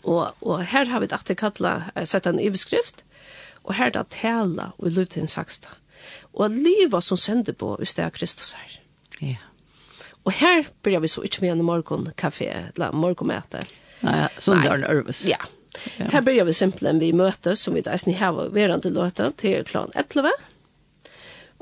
Og, 0.05 0.33
og 0.41 0.63
her 0.65 0.85
har 0.85 1.01
vi 1.01 1.09
det 1.09 1.17
at 1.17 1.27
det 1.27 1.37
kallet, 1.37 1.89
sett 2.05 2.25
en 2.29 2.39
iveskrift. 2.39 3.03
Og 3.63 3.73
her 3.73 3.89
er 3.89 3.97
det 3.97 4.09
tala 4.13 4.71
og 4.77 4.87
i 4.87 4.93
luften 4.93 5.27
saksta 5.27 5.69
og 6.35 6.51
livet 6.51 7.03
som 7.03 7.17
sender 7.17 7.55
på 7.55 7.75
i 7.81 7.87
stedet 7.87 8.13
Kristus 8.13 8.53
her. 8.53 8.79
Ja. 9.21 9.41
Og 10.25 10.33
her 10.39 10.65
blir 10.83 10.99
vi 11.03 11.09
så 11.11 11.23
ikke 11.23 11.45
med 11.45 11.55
en 11.55 11.65
morgenkafé, 11.67 12.49
eller 12.73 12.95
morgenmøte. 12.97 13.61
Nei, 14.03 14.25
sånn 14.41 14.63
det 14.65 14.71
er 14.73 14.81
nervøs. 14.83 15.21
Ja. 15.29 15.39
Her 15.99 16.23
blir 16.25 16.45
vi 16.47 16.55
simpelthen 16.55 16.99
vi 16.99 17.11
møter, 17.15 17.55
som 17.59 17.75
vi 17.75 17.83
da 17.85 17.93
eisen 17.93 18.15
har 18.17 18.35
verandre 18.55 18.91
løte 18.95 19.29
til 19.39 19.63
klan 19.67 19.93
11. 19.95 20.31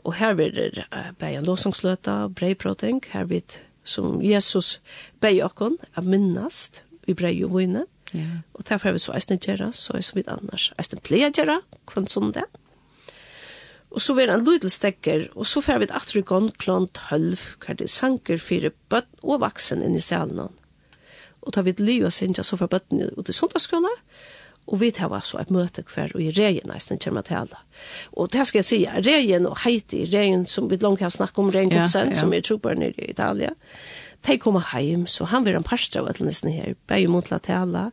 Og 0.03 0.15
her 0.19 0.35
blir 0.37 0.53
det 0.53 0.85
uh, 0.91 1.11
bare 1.19 1.39
en 1.39 1.47
låsangsløte, 1.47 2.15
breiproting, 2.35 3.01
her 3.13 3.27
blir 3.29 3.59
som 3.83 4.21
Jesus 4.23 4.77
beier 5.23 5.49
okken, 5.49 5.77
er 5.97 6.07
minnast, 6.07 6.83
vi 7.07 7.15
brei 7.17 7.33
jo 7.35 7.49
vunnet. 7.51 7.89
Ja. 8.13 8.43
Og 8.53 8.63
derfor 8.69 8.89
har 8.91 8.95
vi 8.95 9.03
så 9.03 9.15
eisen 9.17 9.41
gjerra, 9.41 9.71
så 9.75 9.97
er 9.97 10.05
som 10.05 10.19
vi 10.19 10.27
annars 10.29 10.69
eisen 10.79 11.01
pleier 11.03 11.33
gjerra, 11.33 11.61
kvann 11.89 12.07
sånn 12.11 12.31
det. 12.35 12.45
Og 13.93 14.01
så 14.01 14.15
var 14.17 14.31
han 14.33 14.45
lydel 14.45 14.71
stekker, 14.73 15.27
og 15.37 15.45
så 15.45 15.61
fer 15.61 15.79
vi 15.79 15.87
et 15.87 15.93
atru 15.93 16.23
gongklon 16.25 16.89
tølv, 16.97 17.41
hver 17.61 17.77
det 17.77 17.91
sanker 17.93 18.41
fire 18.41 18.73
bøtt 18.89 19.11
og 19.21 19.43
vaksen 19.43 19.83
inn 19.85 19.97
i 19.97 20.01
salen. 20.01 20.49
Og 21.43 21.53
da 21.53 21.61
vi 21.61 21.75
et 21.75 21.83
lyo 21.83 22.09
sinja, 22.09 22.45
så 22.45 22.57
fer 22.57 22.71
bøtten 22.71 23.03
ut 23.13 23.29
i 23.29 23.35
sundagsskola, 23.35 23.91
og 24.63 24.79
vi 24.79 24.89
tar 24.95 25.11
så 25.27 25.41
et 25.41 25.51
møte 25.51 25.83
hver, 25.83 26.13
og 26.15 26.23
i 26.23 26.31
regjen 26.33 26.71
nesten 26.71 27.01
kommer 27.03 27.25
til 27.27 27.41
alle. 27.41 27.59
Og 28.15 28.31
det 28.31 28.45
skal 28.47 28.61
jeg 28.61 28.69
si, 28.69 28.79
regjen 28.87 29.45
og 29.49 29.59
Heiti, 29.65 30.05
regjen 30.07 30.47
som 30.47 30.69
vi 30.71 30.79
langt 30.81 31.03
har 31.03 31.11
snakket 31.11 31.43
om, 31.43 31.51
regjen 31.51 31.75
ja, 31.75 31.83
ja. 31.85 32.15
som 32.17 32.33
er 32.33 32.45
trobør 32.47 32.79
nere 32.79 32.95
i 32.97 33.11
Italia, 33.11 33.51
de 34.23 34.37
kommer 34.39 34.63
hjem, 34.79 35.03
så 35.11 35.27
han 35.27 35.43
vil 35.43 35.59
en 35.59 35.67
parstra 35.67 36.01
av 36.01 36.23
nesten 36.23 36.53
her, 36.55 36.77
bare 36.87 37.11
mot 37.11 37.27
la 37.29 37.41
til 37.43 37.59
alle, 37.59 37.89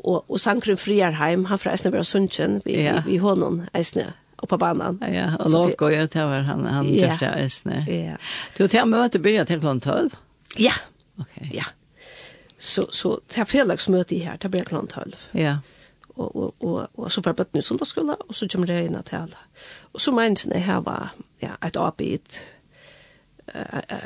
og, 0.00 0.24
og 0.24 0.40
Sankren 0.40 0.80
Friarheim, 0.80 1.44
han 1.50 1.60
fra 1.60 1.74
Eisne 1.74 1.92
Vera 1.92 2.06
sunnkjen, 2.08 2.62
vi, 2.64 2.78
ja. 2.80 3.02
vi, 3.04 3.18
vi 3.18 3.20
hånden 3.20 3.66
Eisne 3.76 4.14
och 4.40 4.48
på 4.48 4.58
banan. 4.58 5.04
Ja, 5.12 5.36
och 5.36 5.50
låt 5.50 5.76
gå 5.76 5.90
jag 5.90 6.10
tar 6.10 6.26
var 6.26 6.40
han 6.40 6.66
han 6.66 6.94
ja. 6.94 7.10
första 7.10 7.26
äsne. 7.26 7.86
Ja. 7.88 8.16
Du 8.56 8.68
tar 8.68 8.86
möte 8.86 9.18
börjar 9.18 9.44
till 9.44 9.60
klockan 9.60 9.80
12. 9.80 10.10
Ja. 10.56 10.72
Okej. 11.18 11.46
Okay. 11.46 11.56
Ja. 11.58 11.64
Så 12.58 12.86
så 12.90 13.20
tar 13.28 13.44
fredagsmöte 13.44 14.18
här 14.18 14.36
till 14.36 14.50
börjar 14.50 14.64
klockan 14.64 14.86
12. 14.86 15.16
Ja. 15.30 15.58
Och 16.14 16.36
och 16.36 16.54
och 16.58 16.86
och 16.94 17.12
så 17.12 17.22
för 17.22 17.32
på 17.32 17.44
nu 17.50 17.62
söndagsskola 17.62 18.14
och 18.14 18.34
så 18.34 18.48
kommer 18.48 18.66
det 18.66 18.84
in 18.84 18.96
att 18.96 19.12
alla. 19.12 19.38
Och 19.80 20.00
så 20.00 20.12
menar 20.12 20.48
ni 20.48 20.58
här 20.58 20.80
var 20.80 21.08
ja, 21.38 21.50
ett 21.66 21.76
arbete 21.76 22.36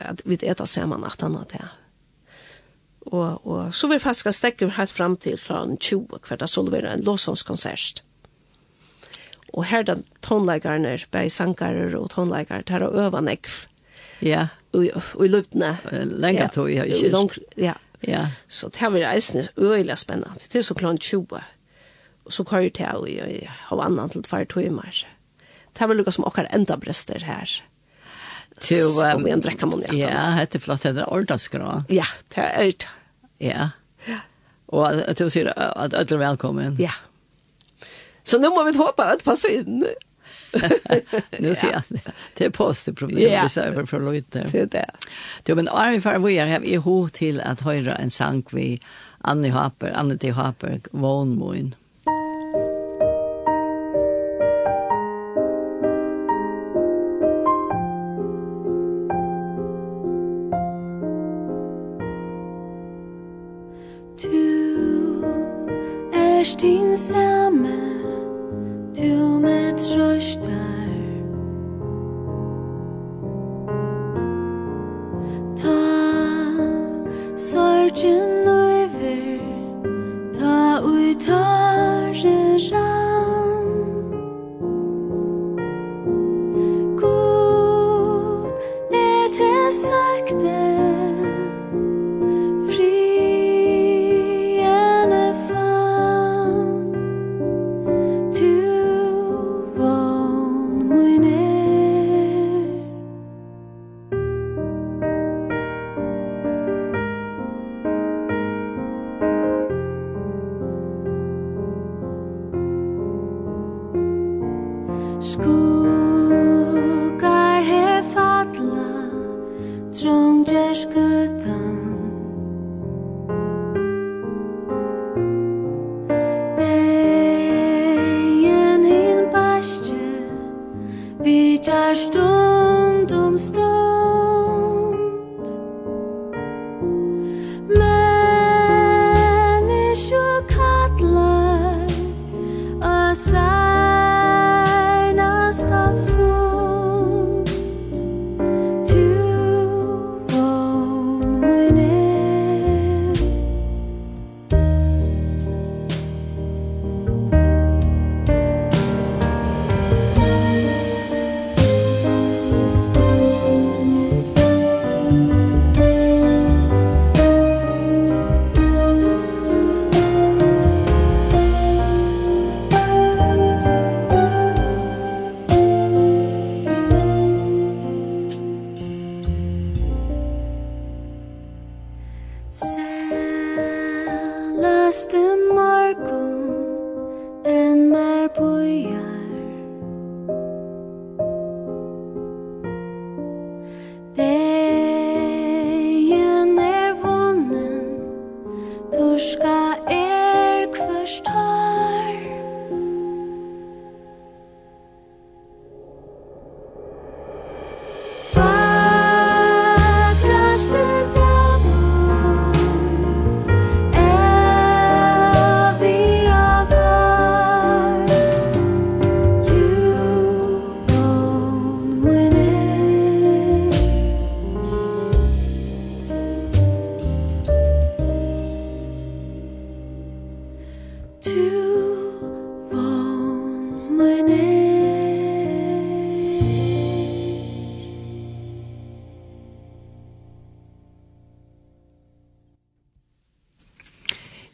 att 0.05 0.21
vi 0.25 0.35
äter 0.35 0.65
samman 0.65 1.05
att 1.05 1.23
annat 1.23 1.53
här. 1.53 1.69
Och 2.99 3.47
och 3.47 3.75
så 3.75 3.89
vi 3.89 3.99
fast 3.99 4.21
ska 4.21 4.33
stäcka 4.33 4.69
helt 4.69 4.91
fram 4.91 5.17
till 5.17 5.39
klockan 5.39 5.77
20 5.81 6.19
kvart 6.19 6.51
så 6.51 6.63
blir 6.63 6.83
det 6.83 6.89
en 6.89 7.01
låtsångskonsert 7.01 8.03
og 9.55 9.65
her 9.71 9.85
den 9.87 10.03
tonleikerne, 10.23 10.97
bare 11.15 11.31
sankarer 11.31 11.95
og 11.95 12.11
tonleikere, 12.11 12.65
tar 12.67 12.83
og 12.83 12.97
øver 12.99 13.23
nekv. 13.23 13.51
Ja. 14.25 14.49
Og 14.75 14.87
i 15.25 15.29
luftene. 15.31 15.77
Lenga 16.11 16.49
tog, 16.51 16.71
ja, 16.73 16.83
ikke 16.83 17.13
lang, 17.15 17.31
Ja. 17.57 17.77
Ja. 18.05 18.27
Så 18.49 18.69
det 18.69 18.93
var 18.93 19.15
eisende 19.15 19.49
øyelig 19.57 19.99
spennende. 19.99 20.35
Det 20.53 20.59
er 20.59 20.63
så 20.63 20.75
klant 20.75 21.01
20. 21.01 21.41
Og 22.25 22.33
så 22.33 22.45
kører 22.45 22.69
det 22.69 22.85
av 22.85 23.07
i 23.09 23.47
Havanna 23.69 24.09
til 24.09 24.23
tvær 24.23 24.45
timer. 24.45 25.05
Det 25.79 25.89
var 25.89 25.95
lukket 25.95 26.15
som 26.15 26.27
akkurat 26.27 26.53
enda 26.55 26.77
brester 26.77 27.25
her. 27.25 27.49
Til, 28.61 28.85
um, 28.85 29.17
om 29.17 29.25
vi 29.25 29.31
en 29.31 29.41
drekker 29.43 29.67
monjata. 29.67 29.97
Ja, 29.97 30.45
det 30.45 30.61
er 30.61 30.63
flott. 30.63 30.83
Det 30.83 30.99
er 31.03 31.11
ordensgra. 31.13 31.83
Ja, 31.91 32.05
det 32.35 32.45
er 32.45 32.71
det. 32.71 32.89
Ja. 33.41 33.71
Ja. 34.09 34.21
Og 34.69 35.03
du 35.19 35.27
sier 35.31 35.51
at 35.57 35.95
alle 35.95 36.05
er 36.05 36.23
velkommen. 36.29 36.77
Ja. 36.79 36.91
Ja. 36.91 37.14
Så 38.25 38.39
nu 38.39 38.49
må 38.49 38.65
vi 38.65 38.77
hoppa 38.77 39.05
att 39.05 39.25
passa 39.25 39.49
inn. 39.49 39.87
nu 41.39 41.55
ser 41.55 41.73
jag 41.73 41.83
det 42.35 42.45
är 42.45 42.51
positivt 42.51 42.99
problem. 42.99 43.19
yeah. 43.19 43.43
vi 43.43 43.49
ser 43.49 43.87
för 43.87 44.13
lite. 44.13 44.47
Det 44.53 44.61
är 44.61 44.67
det. 44.67 44.91
Du 45.43 45.55
men 45.55 45.69
är 45.69 46.01
för 46.01 46.19
vi 46.19 46.39
är 46.39 46.47
har 46.47 46.65
ihop 46.65 47.13
till 47.13 47.41
att 47.41 47.61
höra 47.61 47.95
en 47.95 48.11
sang 48.11 48.45
vi 48.51 48.81
Annie 49.21 49.49
Haper, 49.49 49.93
Annie 49.95 50.19
T. 50.19 50.31
Harper, 50.31 50.81
Vånmoen. 50.91 51.75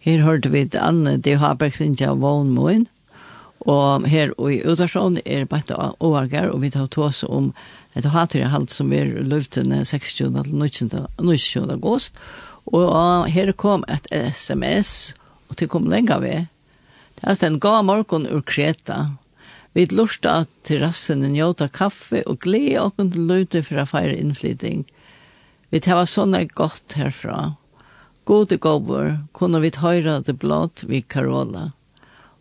Her 0.00 0.22
hørte 0.24 0.50
vi 0.50 0.64
til 0.66 0.80
Anne 0.80 1.18
de 1.20 1.36
Haberg 1.38 1.76
sin 1.76 1.92
tja 1.94 2.14
Vånmoen, 2.16 2.86
og 3.68 4.06
her 4.08 4.32
i 4.48 4.62
Udarsson 4.64 5.18
er 5.22 5.44
bare 5.44 5.76
av 5.76 5.98
Åargar, 6.00 6.48
og 6.54 6.62
vi 6.64 6.70
tar 6.72 6.88
til 6.88 7.04
oss 7.10 7.20
om 7.26 7.50
et 7.94 8.08
haterhalt 8.08 8.72
som 8.72 8.94
er 8.96 9.12
løftene 9.20 9.84
16. 9.84 10.40
til 10.40 10.54
19. 10.56 11.68
august, 11.76 12.16
og 12.66 13.28
her 13.28 13.52
kom 13.52 13.84
et 13.92 14.08
sms, 14.32 15.14
og 15.50 15.60
det 15.60 15.68
kom 15.68 15.90
lenge 15.92 16.16
ved. 16.24 16.48
Det 17.20 17.36
er 17.36 17.46
en 17.46 17.60
gav 17.60 17.84
morgen 17.84 18.26
ur 18.26 18.40
Kreta, 18.40 19.10
Vi 19.72 19.86
lusta 19.94 20.46
til 20.66 20.82
rassen 20.82 21.22
jota 21.36 21.68
kaffe 21.70 22.24
og 22.26 22.40
glede 22.42 22.80
okken 22.82 23.12
til 23.14 23.28
løyte 23.30 23.62
for 23.62 23.78
å 23.78 23.86
feire 23.86 24.16
innflytting. 24.18 24.82
Vi 25.70 25.80
var 25.86 26.08
sånne 26.10 26.42
godt 26.58 26.96
herfra. 26.98 27.54
Gode 28.26 28.58
gåbor 28.58 29.20
kunne 29.32 29.60
vi 29.62 29.70
høyre 29.70 30.20
det 30.26 30.34
blått 30.42 30.82
vi 30.90 31.02
Karola. 31.02 31.70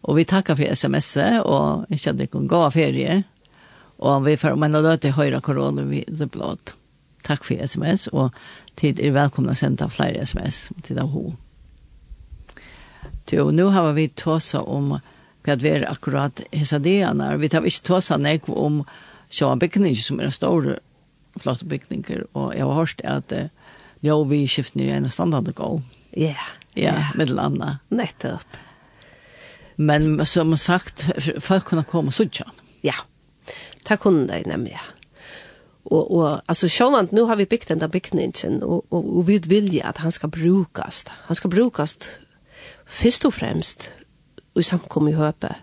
Og 0.01 0.17
vi 0.17 0.25
tackar 0.25 0.57
for 0.57 0.73
sms'et 0.73 1.45
og 1.45 1.85
jeg 1.89 2.01
kjente 2.01 2.25
ikke 2.25 2.41
en 2.41 2.49
god 2.49 2.73
ferie. 2.73 3.23
Og 3.99 4.25
vi 4.25 4.35
får 4.39 4.57
om 4.57 4.65
en 4.65 4.81
løte 4.81 5.13
høyre 5.13 5.41
Karola 5.41 5.85
vi 5.85 6.01
det 6.07 6.31
blått. 6.33 6.73
Takk 7.29 7.45
for 7.45 7.61
sms 7.61 8.07
og 8.09 8.33
tid 8.79 8.99
er 8.99 9.13
velkomna 9.13 9.53
å 9.53 9.59
sende 9.59 9.89
flere 9.93 10.25
sms 10.25 10.71
til 10.81 10.97
deg 10.97 11.13
ho. 11.13 11.27
Jo, 13.29 13.51
nu 13.53 13.67
har 13.69 13.91
vi 13.93 14.07
tåsa 14.17 14.63
om 14.65 14.95
för 15.49 15.63
det 15.63 15.69
är 15.69 15.91
akkurat 15.91 16.41
hessa 16.51 16.79
det 16.79 17.13
när 17.13 17.37
vi 17.37 17.49
tar 17.49 17.61
visst 17.61 17.85
tosa 17.85 18.17
nek 18.17 18.49
om 18.49 18.85
sjåa 19.29 19.57
en 19.61 19.95
som 19.95 20.19
är 20.19 20.29
stor 20.29 20.79
flotta 21.39 21.65
byggningar 21.65 22.25
och 22.31 22.55
jag 22.55 22.65
har 22.65 22.73
hört 22.73 23.01
att 23.03 23.33
ja 23.99 24.23
vi 24.23 24.47
skiftar 24.47 24.79
ner 24.79 24.95
en 24.95 25.11
standard 25.11 25.55
gå. 25.55 25.81
Ja. 26.11 26.35
Ja, 26.73 26.93
med 27.15 27.29
landa. 27.29 27.77
Nettopp. 27.89 28.47
Men 29.75 30.25
som 30.25 30.57
sagt 30.57 31.09
folk 31.39 31.65
kunna 31.65 31.83
komma 31.83 32.11
så 32.11 32.29
tjän. 32.29 32.51
Ja. 32.81 32.93
det 33.87 33.97
kunde 33.97 34.33
de 34.33 34.49
nämligen. 34.49 34.79
Och 35.83 36.17
och 36.17 36.41
alltså 36.45 36.67
sjönant 36.67 37.11
nu 37.11 37.21
har 37.21 37.35
vi 37.35 37.45
byggt 37.45 37.67
den 37.67 37.79
der 37.79 37.87
bygningen, 37.87 38.63
och 38.63 38.85
och, 38.89 39.17
og 39.17 39.27
vi 39.27 39.37
vill 39.37 39.81
at 39.81 39.89
att 39.89 39.97
han 39.97 40.11
ska 40.11 40.27
brukast. 40.27 41.09
Han 41.09 41.35
ska 41.35 41.47
brukast 41.47 42.19
först 42.85 43.25
och 43.25 43.33
främst 43.33 43.91
i 44.57 44.65
samkom 44.65 45.09
i 45.11 45.15
Høpe. 45.17 45.53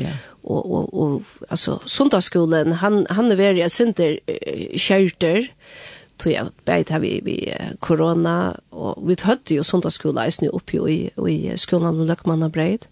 Ja. 0.00 0.14
Og, 0.42 0.72
og, 0.72 0.94
og 0.94 1.48
altså, 1.48 1.78
sundagsskolen, 1.86 2.72
han, 2.82 3.04
han 3.10 3.32
er 3.32 3.40
veldig 3.40 3.68
sinter 3.72 4.18
kjørter, 4.76 5.48
tog 6.20 6.32
jeg 6.32 6.50
beit 6.66 6.92
her 6.92 7.02
vi, 7.02 7.16
vi 7.24 7.36
korona, 7.82 8.54
og 8.70 9.00
vi 9.06 9.16
hødde 9.22 9.58
jo 9.58 9.64
sundagsskolen 9.66 10.22
eisen 10.24 10.50
oppi 10.52 10.82
i, 10.90 10.98
i 11.30 11.38
skolen 11.60 11.90
om 11.94 12.04
Løkmann 12.06 12.46
og 12.46 12.52
Breid. 12.54 12.86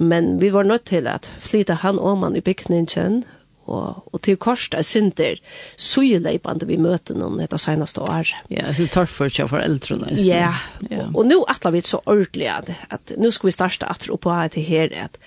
Men 0.00 0.38
vi 0.40 0.52
var 0.52 0.64
nødt 0.64 0.86
til 0.88 1.06
at 1.10 1.28
flytta 1.40 1.80
han 1.82 1.98
om 1.98 2.22
han 2.22 2.36
i 2.36 2.44
bygningen, 2.44 3.24
og, 3.70 4.02
og 4.10 4.22
til 4.26 4.38
korset 4.40 4.76
er 4.78 4.86
synder 4.86 5.38
sujeleipende 5.80 6.68
vi 6.68 6.78
møter 6.80 7.18
noen 7.18 7.40
etter 7.44 7.60
seneste 7.60 8.02
år. 8.02 8.32
Ja, 8.52 8.66
så 8.72 8.86
det 8.86 8.92
tar 8.96 9.10
for 9.10 9.32
seg 9.32 9.50
for 9.52 9.62
eldre. 9.62 9.98
Ja, 10.18 10.52
og, 10.90 11.22
og 11.22 11.30
nå 11.30 11.40
atler 11.50 11.76
vi 11.76 11.84
så 11.86 12.02
ordentlig 12.04 12.50
at, 12.52 12.72
at 12.90 13.14
nå 13.20 13.32
skal 13.34 13.50
vi 13.50 13.56
starte 13.56 13.88
at 13.90 14.04
tro 14.04 14.18
på 14.20 14.34
at 14.34 14.56
det 14.58 14.66
her 14.68 14.92
at 15.06 15.18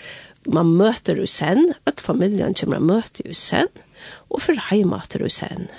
man 0.51 0.73
møter 0.75 1.17
jo 1.21 1.27
sen, 1.29 1.71
at 1.88 2.03
familien 2.03 2.56
kommer 2.58 2.82
og 2.82 2.88
møter 2.89 3.29
jo 3.29 3.36
sen, 3.38 3.69
og 4.29 4.41
for 4.43 4.60
heimater 4.69 5.23
jo 5.23 5.32
sen. 5.32 5.69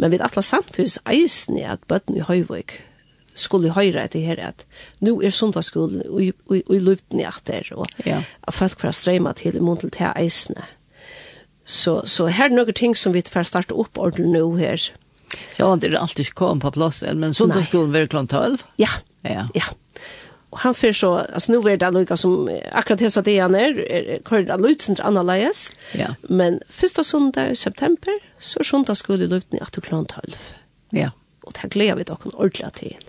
Men 0.00 0.14
vi 0.14 0.20
atler 0.24 0.44
samtidig 0.46 1.02
eisen 1.04 1.58
i 1.60 1.66
at 1.68 1.84
bøtten 1.88 2.16
i 2.16 2.24
Høyvøk 2.24 2.78
skulle 3.40 3.72
høyre 3.72 4.02
etter 4.04 4.24
her 4.24 4.40
at 4.42 4.64
nå 5.04 5.14
er 5.24 5.32
sundagsskolen 5.32 6.02
og 6.08 6.22
i 6.24 6.80
løyvden 6.80 7.20
i 7.22 7.28
atter, 7.28 7.68
og 7.76 7.86
ja. 8.04 8.22
at 8.42 8.56
folk 8.56 8.80
får 8.80 8.96
strømme 8.96 9.32
til 9.38 9.56
i 9.56 9.64
mån 9.64 9.80
til 9.84 9.92
til 9.94 10.12
eisene. 10.16 10.64
Ja 10.64 10.79
Så, 11.70 12.00
så 12.04 12.26
her 12.26 12.48
er 12.50 12.56
noen 12.56 12.74
ting 12.74 12.96
som 12.98 13.14
vi 13.14 13.22
får 13.22 13.46
starte 13.46 13.76
opp 13.78 13.98
ordentlig 14.00 14.32
nå 14.32 14.46
her. 14.58 14.88
Ja, 15.60 15.68
det 15.78 15.92
er 15.92 16.00
alltid 16.00 16.26
ikke 16.26 16.40
kommet 16.42 16.64
på 16.64 16.72
plass, 16.74 17.04
men 17.14 17.36
sundagsskolen 17.36 17.92
var 17.94 18.08
klant 18.10 18.34
12? 18.34 18.64
Ja, 18.82 18.90
ja. 19.22 19.46
ja. 19.54 19.68
Og 20.50 20.58
han 20.64 20.74
fyrir 20.74 20.96
så, 20.98 21.12
altså 21.30 21.54
nu 21.54 21.60
er 21.70 21.78
det 21.78 21.92
lukka 21.94 22.16
som 22.18 22.48
akkurat 22.74 23.04
hesa 23.06 23.22
det 23.22 23.36
han 23.38 23.54
er, 23.54 23.78
kører 24.26 24.48
det 24.48 24.58
lukka 24.58 24.88
til 24.88 25.04
annerledes, 25.06 25.68
ja. 25.94 26.16
men 26.26 26.58
första 26.68 27.04
sundag 27.06 27.52
i 27.52 27.56
september, 27.56 28.18
så 28.40 28.58
er 28.58 28.66
sundagsskole 28.66 29.30
lukten 29.30 29.60
i 29.60 29.62
8 29.62 29.86
klant 29.86 30.16
12. 30.18 30.34
Ja. 30.98 31.12
Og 31.46 31.54
det 31.54 31.70
gleder 31.70 32.00
vi 32.00 32.08
dere 32.10 32.34
ordentlig 32.34 32.72
til. 32.82 33.08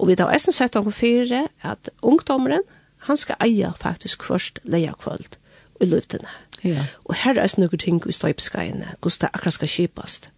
Og 0.00 0.08
vi 0.08 0.16
har 0.16 0.32
eisen 0.32 0.56
sett 0.56 0.72
dere 0.72 0.96
fire 0.96 1.44
at 1.60 1.92
ungdommeren, 2.00 2.64
han 3.04 3.20
skal 3.20 3.36
eia 3.44 3.74
faktisk 3.76 4.24
først 4.24 4.64
leia 4.64 4.96
kvöld 4.96 5.36
i 5.80 5.92
luftene. 5.92 6.24
Mm 6.24 6.45
Ja. 6.64 6.86
Og 7.04 7.14
her 7.22 7.38
er 7.38 7.52
noen 7.58 7.78
ting 7.78 8.00
i 8.06 8.12
støypskeiene, 8.12 8.94
hvordan 9.00 9.18
det 9.20 9.30
akkurat 9.32 9.58
skal 9.58 9.68
kjipast. 9.68 10.30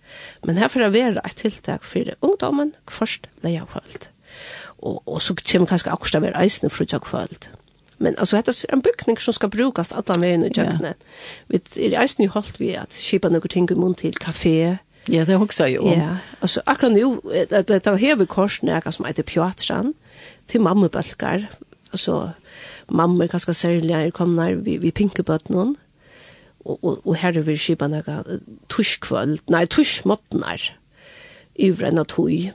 Men 0.45 0.59
her 0.59 0.69
får 0.69 0.87
det 0.87 0.93
være 0.93 1.23
et 1.25 1.37
tiltak 1.37 1.85
for 1.85 2.15
ungdommen, 2.23 2.75
først 2.91 3.29
leia 3.43 3.65
kvöld. 3.69 4.09
Og, 4.79 5.03
og 5.07 5.23
så 5.23 5.35
kommer 5.35 5.69
kanskje 5.69 5.93
akkurat 5.93 6.13
det 6.13 6.23
være 6.23 6.43
eisende 6.43 6.71
for 6.71 6.85
kvöld. 6.85 7.49
Men 7.99 8.15
altså, 8.19 8.37
dette 8.37 8.67
er 8.69 8.75
en 8.77 8.83
bygning 8.83 9.21
som 9.21 9.35
skal 9.35 9.51
brukast 9.51 9.95
alle 9.97 10.21
veien 10.23 10.45
i 10.47 10.53
kjøkkenet. 10.55 11.09
Ja. 11.49 11.63
Vi 11.75 11.87
er 11.87 12.01
eisende 12.03 12.29
holdt 12.31 12.61
vi 12.61 12.75
at 12.79 12.95
kjipa 12.95 13.29
noen 13.29 13.49
ting 13.49 13.71
i 13.71 13.75
munn 13.75 13.95
til 13.95 14.15
kafé, 14.21 14.79
Ja, 15.09 15.25
det 15.25 15.39
hugsa 15.41 15.65
jo 15.73 15.87
om. 15.89 15.97
Ja, 15.97 16.17
altså 16.41 16.61
akkurat 16.67 16.93
nu, 16.93 17.21
det 17.51 17.87
var 17.87 17.97
kost 18.19 18.29
korsen 18.29 18.69
jeg 18.69 18.93
som 18.93 19.07
heter 19.09 19.23
Pjatran, 19.23 19.95
til 20.49 20.61
mammebølgar, 20.61 21.49
altså 21.93 22.33
Alltså 22.83 22.95
mamma 22.95 23.27
særlig 23.53 23.91
er 23.91 24.11
kommet 24.11 24.65
vi, 24.65 24.77
vi 24.77 24.91
pinkebøtt 24.91 25.51
noen, 25.51 25.77
og, 26.65 26.79
og, 26.83 27.03
og 27.05 27.19
her 27.21 27.37
er 27.39 27.47
vi 27.47 27.57
skipa 27.61 27.89
nega 27.91 28.23
tuskvöld, 28.73 29.43
nei, 29.53 29.65
tuskmåttnar 29.71 30.71
i 31.59 31.71
enn 31.71 32.03
tog. 32.09 32.51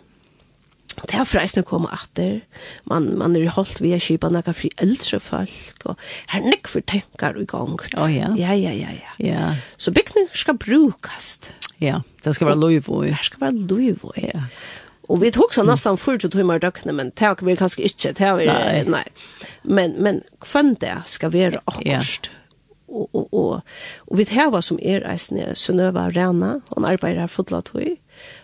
Det 0.93 1.17
har 1.17 1.25
freisne 1.25 1.63
koma 1.65 1.89
atter, 1.95 2.43
man, 2.85 3.07
man 3.17 3.35
er 3.35 3.49
holdt 3.55 3.81
via 3.81 3.97
skipa 4.01 4.29
nega 4.29 4.53
fri 4.53 4.69
eldre 4.83 5.19
folk, 5.23 5.87
og 5.89 5.97
her 6.29 6.45
nek 6.45 6.69
for 6.69 6.85
tenkar 6.85 7.39
i 7.41 7.47
gang. 7.49 7.79
Oh, 7.97 8.09
ja. 8.11 8.29
Ja, 8.37 8.53
ja, 8.53 8.71
ja, 8.77 8.93
ja. 8.93 9.15
ja. 9.17 9.49
Så 9.77 9.91
bygning 9.95 10.29
skal 10.37 10.59
brukast. 10.61 11.49
Ja, 11.81 12.03
det 12.23 12.35
skal 12.37 12.51
være 12.51 12.61
loivvoi. 12.61 13.09
Det 13.09 13.25
skal 13.25 13.41
være 13.47 13.65
loivvoi. 13.71 14.29
Ja. 14.29 14.45
Og 15.11 15.19
vi 15.19 15.33
tok 15.35 15.51
så 15.53 15.65
nästan 15.67 15.97
40 15.99 16.29
timmar 16.31 16.61
døgnet, 16.63 16.95
men 16.95 17.09
det 17.11 17.25
har 17.25 17.41
vi 17.41 17.57
kanskje 17.59 17.89
ikke, 17.89 18.13
det 18.13 18.23
har 18.23 18.37
vi, 18.39 18.47
nei. 18.87 19.03
Men, 19.63 19.97
men 20.01 20.21
hvem 20.45 20.75
det 20.79 20.93
skal 21.11 21.33
være 21.33 21.59
akkurat. 21.65 22.29
Ja 22.29 22.39
og, 22.87 23.09
og, 23.15 23.27
og, 23.31 23.75
og 24.07 24.19
vi 24.19 24.25
heva 24.29 24.61
som 24.61 24.79
er 24.81 25.05
eisne 25.09 25.53
Sønøva 25.57 26.09
Rena, 26.13 26.57
han 26.75 26.87
arbeider 26.87 27.23
her 27.23 27.31
fotla 27.31 27.61
tog, 27.65 27.97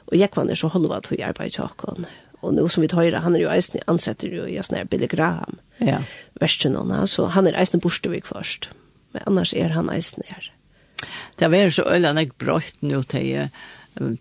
og 0.10 0.18
Jekvan 0.18 0.50
er 0.50 0.60
så 0.60 0.72
holva 0.74 1.02
tog 1.06 1.20
til 1.20 1.54
tjokken. 1.56 2.08
Og 2.40 2.54
nå 2.56 2.68
som 2.72 2.84
vi 2.84 2.88
tøyre, 2.88 3.20
han 3.26 3.36
er 3.36 3.44
jo 3.44 3.52
eisne 3.52 3.84
ansetter 3.92 4.32
jo 4.32 4.46
i 4.48 4.56
sånne 4.64 4.86
Billy 4.90 5.10
Graham, 5.12 5.60
ja. 5.84 6.00
verstenåna, 6.40 7.04
så 7.08 7.28
han 7.36 7.50
er 7.50 7.58
eisne 7.60 7.82
Borstevik 7.84 8.30
først. 8.30 8.70
Men 9.14 9.28
annars 9.28 9.54
er 9.54 9.76
han 9.76 9.92
eisne 9.92 10.24
her. 10.30 10.52
Det 11.40 11.52
var 11.52 11.72
så 11.72 11.86
øyne 11.88 12.16
jeg 12.20 12.36
brøyt 12.40 12.82
nå 12.84 13.04
til 13.08 13.50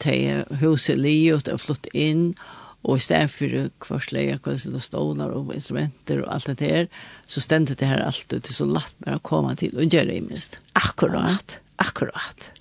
til 0.02 0.44
huset 0.58 0.98
livet 0.98 1.48
og 1.52 1.60
flott 1.60 1.86
inn, 1.94 2.32
og 2.32 2.57
og 2.86 2.96
i 2.96 3.02
stedet 3.02 3.30
for 3.32 3.70
kvarsleger, 3.82 4.38
kvarsleger 4.42 4.78
og 4.78 4.84
stålar 4.84 5.32
og 5.34 5.50
instrumenter 5.54 6.22
og 6.22 6.30
alt 6.36 6.52
det 6.52 6.58
der, 6.60 6.86
så 7.26 7.42
stendte 7.42 7.74
det 7.78 7.88
her 7.90 8.04
alt 8.04 8.32
ut, 8.32 8.52
så 8.54 8.68
latt 8.68 8.94
meg 9.04 9.18
å 9.18 9.24
komme 9.24 9.56
til 9.58 9.74
og 9.74 9.90
gjøre 9.90 10.12
det 10.12 10.22
minst. 10.28 10.60
Akkurat, 10.78 11.58
akkurat. 11.82 12.52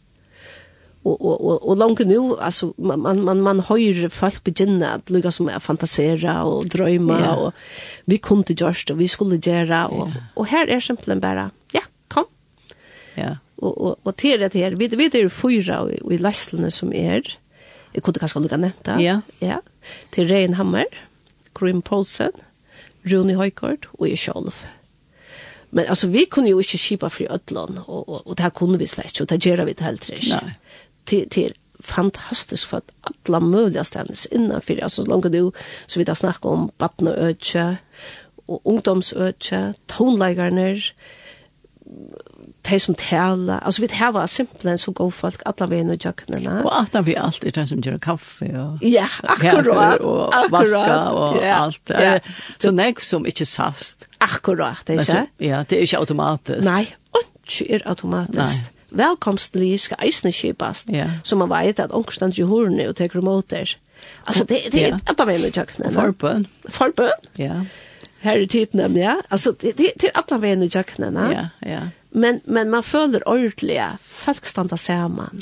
Og, 1.07 1.15
og, 1.15 1.37
og, 1.37 1.61
og 1.61 1.77
langt 1.79 2.01
nu, 2.09 2.35
altså, 2.35 2.73
man, 2.77 2.99
man, 2.99 3.21
man, 3.23 3.43
man 3.45 3.63
høyre 3.69 4.09
folk 4.11 4.41
begynne 4.43 4.89
at 4.97 5.11
lukka 5.13 5.31
som 5.31 5.47
er 5.53 5.63
fantasera 5.63 6.41
og 6.49 6.67
drøyma, 6.73 7.19
ja. 7.21 7.33
og 7.37 8.09
vi 8.11 8.17
kunne 8.19 8.57
gjørst, 8.57 8.91
og 8.91 8.99
vi 8.99 9.07
skulle 9.11 9.39
gjøre, 9.39 9.85
og, 9.93 10.11
ja. 10.11 10.25
og 10.35 10.49
her 10.51 10.73
er 10.73 10.83
simpelthen 10.83 11.23
bare, 11.23 11.49
ja, 11.77 11.85
kom. 12.11 12.27
Ja. 13.15 13.35
Og, 13.61 13.71
og, 13.71 13.93
og 14.03 14.17
til 14.19 14.41
det 14.43 14.57
her, 14.57 14.75
vi, 14.77 14.89
vi 14.97 15.07
er 15.07 15.29
fyra 15.31 15.85
i, 15.93 16.01
i 16.11 16.19
leslene 16.19 16.73
som 16.73 16.91
er, 16.91 17.37
Jeg 17.95 18.03
kunne 18.03 18.21
kanskje 18.21 18.41
lukka 18.43 18.59
nevnt 18.61 18.85
det. 18.85 18.97
Ja. 19.03 19.19
ja. 19.41 19.59
Til 20.11 20.27
Rein 20.29 20.57
Hammer, 20.59 20.89
Grim 21.57 21.81
Poulsen, 21.81 22.35
Rune 23.07 23.37
Høykort 23.39 23.87
og 23.97 24.09
jeg 24.09 24.19
selv. 24.19 24.51
Men 25.71 25.85
altså, 25.87 26.07
vi 26.07 26.25
kunne 26.31 26.49
jo 26.49 26.59
ikke 26.63 26.79
kjipa 26.79 27.09
fri 27.11 27.27
ødlån, 27.29 27.79
og, 27.85 28.09
og, 28.09 28.27
og 28.27 28.37
det 28.37 28.45
her 28.45 28.55
kunne 28.55 28.79
vi 28.79 28.87
slett, 28.87 29.21
og 29.21 29.29
det 29.29 29.41
gjør 29.43 29.65
vi 29.67 29.73
det 29.75 29.85
helt 29.85 30.09
ikke. 30.09 30.29
Nei. 30.35 30.53
Til, 31.07 31.29
til 31.31 31.55
fantastisk 31.79 32.67
for 32.67 32.81
at 32.81 32.93
alla 33.27 33.39
mulige 33.39 33.83
stedene 33.83 34.15
innenfor, 34.31 34.79
altså 34.81 35.03
så 35.03 35.09
langt 35.11 35.33
du, 35.33 35.51
så 35.87 35.99
vidt 35.99 36.07
jeg 36.07 36.17
snakker 36.17 36.49
om 36.49 36.69
badneøtje, 36.79 37.77
og 38.47 38.61
ungdomsøtje, 38.63 39.73
tonleikerne, 39.91 40.69
de 42.67 42.79
som 42.79 42.95
tala, 42.95 43.59
altså 43.63 43.81
vi 43.81 43.87
har 43.91 44.25
simpelthen 44.27 44.71
en 44.71 44.77
så 44.81 44.91
god 44.91 45.11
folk, 45.11 45.41
alle 45.45 45.67
vi 45.69 45.79
er 45.79 46.39
i. 46.39 46.47
Og 46.47 46.71
at 46.81 47.05
vi 47.05 47.15
alt 47.15 47.45
er 47.45 47.55
de 47.55 47.65
som 47.67 47.81
gjør 47.81 47.97
kaffe 48.03 48.49
og 48.59 48.83
ja, 48.83 49.05
akkurat, 49.23 50.01
og 50.01 50.33
vaska 50.51 50.97
og 51.15 51.37
ja, 51.41 51.63
alt. 51.63 51.81
Ja. 51.89 52.19
Så 52.59 52.71
nek 52.71 52.99
som 52.99 53.25
ikke 53.25 53.45
sast. 53.45 54.07
Akkurat, 54.19 54.83
det 54.87 54.97
er 54.97 54.99
ikke? 54.99 55.25
Ja, 55.39 55.63
det 55.63 55.77
er 55.77 55.87
ikke 55.87 55.97
automatisk. 55.97 56.67
Nei, 56.67 56.87
ikke 57.45 57.73
er 57.73 57.87
automatisk. 57.87 58.71
Velkomstlig 58.97 59.73
skal 59.83 60.03
eisne 60.03 60.31
kjipast, 60.31 60.91
ja. 60.95 61.09
så 61.23 61.35
man 61.35 61.51
vet 61.51 61.79
at 61.79 61.95
ångstand 61.95 62.39
i 62.39 62.47
hornet 62.47 62.87
og 62.87 62.95
teker 62.95 63.21
mot 63.21 63.49
der. 63.51 63.75
Altså, 64.27 64.43
det, 64.43 64.59
det 64.71 64.83
er 64.83 64.89
yeah. 64.89 64.99
at 65.07 65.19
man 65.19 65.29
er 65.29 65.47
i 65.47 65.51
kjøkkenen. 65.51 65.93
Forbøn. 65.93 66.45
Forbøn? 66.69 67.27
Ja. 67.39 67.43
Yeah 67.43 67.65
här 68.27 68.37
i 68.37 68.47
tiden, 68.47 68.97
ja. 68.97 69.21
Alltså, 69.27 69.51
det, 69.59 69.77
det, 69.77 69.91
det 69.95 70.07
är 70.07 70.17
alla 70.17 70.37
vägen 70.37 70.63
i 70.63 70.69
jacknarna. 70.71 71.33
Ja, 71.33 71.69
ja. 71.69 71.79
Men, 72.09 72.39
men 72.45 72.69
man 72.69 72.83
följer 72.83 73.27
ordentliga, 73.27 73.97
folk 74.03 74.45
stannar 74.45 74.77
samman. 74.77 75.39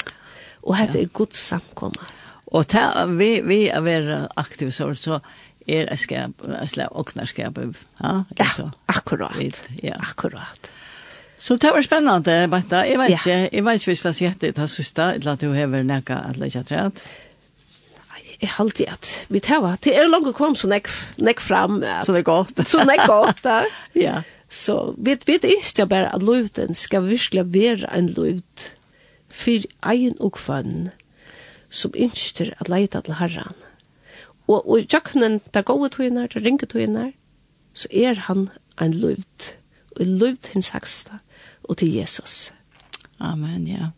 Och 0.59 0.75
här 0.75 0.89
ja. 0.93 0.99
är 0.99 1.05
god 1.05 1.33
samkomma. 1.33 2.05
Och 2.45 2.67
ta, 2.67 3.05
vi, 3.05 3.41
vi 3.41 3.69
är 3.69 3.81
väldigt 3.81 4.29
aktiva 4.35 4.71
så, 4.71 4.95
så 4.95 5.21
är 5.65 5.85
det 5.85 5.97
skap, 5.97 6.31
alltså, 6.61 6.87
åknarskap, 6.91 7.57
ja? 7.97 8.23
Ja, 8.35 8.45
så. 8.45 8.71
akkurat. 8.85 9.39
Vid, 9.39 9.57
ja, 9.81 9.95
akkurat. 9.99 10.71
Så 11.37 11.55
det 11.55 11.71
var 11.71 11.81
spännande, 11.81 12.47
Bata. 12.47 12.87
Jag 12.87 12.99
vet 12.99 13.09
inte, 13.09 13.49
jag 13.51 13.63
vet 13.63 13.73
inte 13.73 13.89
hvis 13.89 14.03
det 14.03 14.09
är 14.09 14.23
jättet, 14.23 14.55
det 14.55 14.67
sista, 14.67 15.13
eller 15.13 15.31
att 15.31 15.39
du 15.39 15.47
har 15.47 15.83
näka 15.83 16.17
att 16.17 16.37
lägga 16.37 16.63
träd. 16.63 16.91
Jeg 18.45 18.53
halte 18.59 18.85
at 18.93 19.11
vi 19.33 19.41
tar 19.41 19.63
hva. 19.63 19.73
Det 19.81 19.95
er 19.97 20.05
langt 20.05 20.29
kom 20.37 20.53
så 20.57 20.69
nek, 20.69 20.89
nek 21.17 21.41
fram. 21.41 21.79
At, 21.81 22.05
så 22.05 22.13
det 22.13 22.21
er 22.21 22.29
godt. 22.29 22.61
så 22.69 22.83
det 22.85 22.99
godt, 23.09 23.41
da. 23.45 23.63
ja. 24.05 24.19
Så 24.53 24.93
vi 24.97 25.15
vet 25.25 25.47
ikke 25.49 25.87
bare 25.89 26.11
at 26.13 26.23
løyden 26.23 26.77
skal 26.77 27.07
virkelig 27.07 27.47
være 27.55 27.89
en 27.97 28.11
løyd 28.13 28.67
for 29.33 29.65
egen 29.89 30.13
og 30.21 30.35
kvann 30.37 30.91
som 31.73 31.95
ønsker 31.97 32.53
at 32.61 32.69
leita 32.69 33.01
til 33.03 33.17
herren. 33.19 33.57
Og, 34.45 34.61
og 34.61 34.77
i 34.79 34.85
kjøkkenen, 34.85 35.39
der 35.53 35.65
gode 35.65 35.89
togene, 35.95 36.27
der 36.29 36.45
ringer 36.45 36.69
togene, 36.69 37.09
så 37.73 37.89
er 37.91 38.21
han 38.29 38.47
en 38.81 38.93
løyd. 38.93 39.49
Og 39.95 40.05
en 40.05 40.17
løvd 40.21 40.53
hins 40.53 40.69
haksta 40.75 41.19
og 41.65 41.79
til 41.81 41.97
Jesus. 41.97 42.53
Amen, 43.19 43.65
ja. 43.67 43.89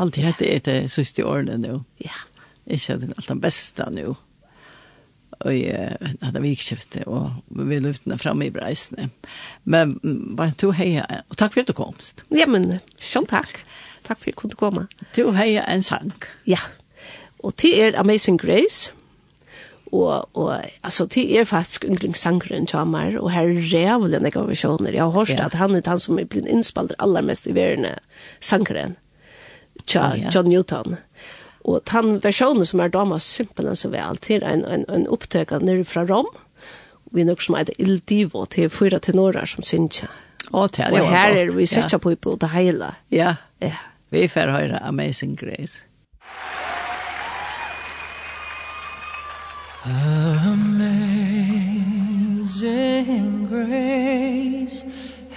Alt 0.00 0.16
dette 0.16 0.46
er 0.48 0.64
det 0.64 0.90
siste 0.90 1.26
årene 1.26 1.58
nå. 1.60 1.82
Ja 2.00 2.16
ikke 2.76 2.98
den 3.02 3.14
alt 3.16 3.30
det 3.30 3.40
beste 3.42 3.86
nå. 3.94 4.16
Og 5.40 5.54
jeg 5.56 5.96
hadde 6.20 6.42
vikskiftet, 6.44 7.06
og 7.08 7.38
vi 7.48 7.78
løftene 7.80 8.18
fremme 8.20 8.50
i 8.50 8.52
breisene. 8.52 9.08
Men 9.64 9.94
bare 10.36 10.52
to 10.60 10.74
heia, 10.76 11.06
og 11.30 11.38
takk 11.40 11.54
for 11.54 11.62
at 11.62 11.70
du 11.70 11.76
komst. 11.76 12.24
Ja, 12.34 12.44
men 12.50 12.74
selv 13.00 13.30
takk. 13.30 13.62
Takk 14.04 14.20
for 14.20 14.28
at 14.28 14.36
du 14.36 14.40
kunne 14.42 14.60
komme. 14.60 14.86
To 15.16 15.30
heia 15.38 15.64
en 15.72 15.84
sang. 15.86 16.12
Ja, 16.48 16.60
og 17.40 17.56
til 17.56 17.78
er 17.80 17.96
Amazing 17.96 18.36
Grace, 18.40 18.92
og, 19.92 20.28
og 20.36 20.60
altså, 20.84 21.06
det 21.06 21.24
er 21.38 21.48
faktisk 21.48 21.84
yndlingssangeren 21.88 22.68
Tjamar, 22.68 23.16
og 23.18 23.32
her 23.32 23.48
er 23.48 23.64
rævlig 23.72 24.20
nekka 24.22 24.44
versjoner. 24.46 24.92
Jeg 24.92 25.02
har 25.02 25.10
hørt 25.10 25.32
ja. 25.32 25.46
at 25.46 25.56
han 25.58 25.74
er 25.74 25.88
han 25.88 25.98
som 25.98 26.18
er 26.20 26.28
blitt 26.30 26.46
innspalt 26.46 26.94
aller 26.98 27.24
mest 27.26 27.48
i 27.48 27.54
verden 27.56 27.88
sangeren, 28.40 28.96
Tja, 29.86 30.12
ja. 30.14 30.30
John 30.34 30.50
Newton. 30.52 30.98
Ja 30.98 31.39
Og 31.64 31.82
den 31.92 32.20
versjonen 32.24 32.66
som 32.66 32.80
er 32.80 32.92
dama 32.92 33.18
simpelthen 33.18 33.76
så 33.76 33.90
vel, 33.92 34.16
til 34.22 34.44
en, 34.46 34.64
en, 34.64 34.84
en 34.88 35.08
opptøk 35.08 35.52
nere 35.60 35.84
fra 35.84 36.06
Rom, 36.08 36.30
vi 37.12 37.24
nok 37.24 37.42
som 37.42 37.56
heter 37.58 37.74
Il 37.78 38.00
Divo, 38.08 38.46
til 38.46 38.70
fyra 38.70 38.98
tenorer 39.02 39.46
som 39.46 39.64
syns 39.66 40.04
Og 40.52 40.70
her 40.78 41.36
er 41.36 41.56
vi 41.56 41.66
sikker 41.66 41.98
på 41.98 42.14
på 42.16 42.36
det 42.40 42.50
hele. 42.50 42.94
Ja, 43.10 43.34
ja. 43.62 43.74
vi 44.10 44.28
får 44.28 44.50
høre 44.50 44.82
Amazing 44.82 45.38
Grace. 45.38 45.84
Amazing 49.86 50.98
grace 53.48 54.84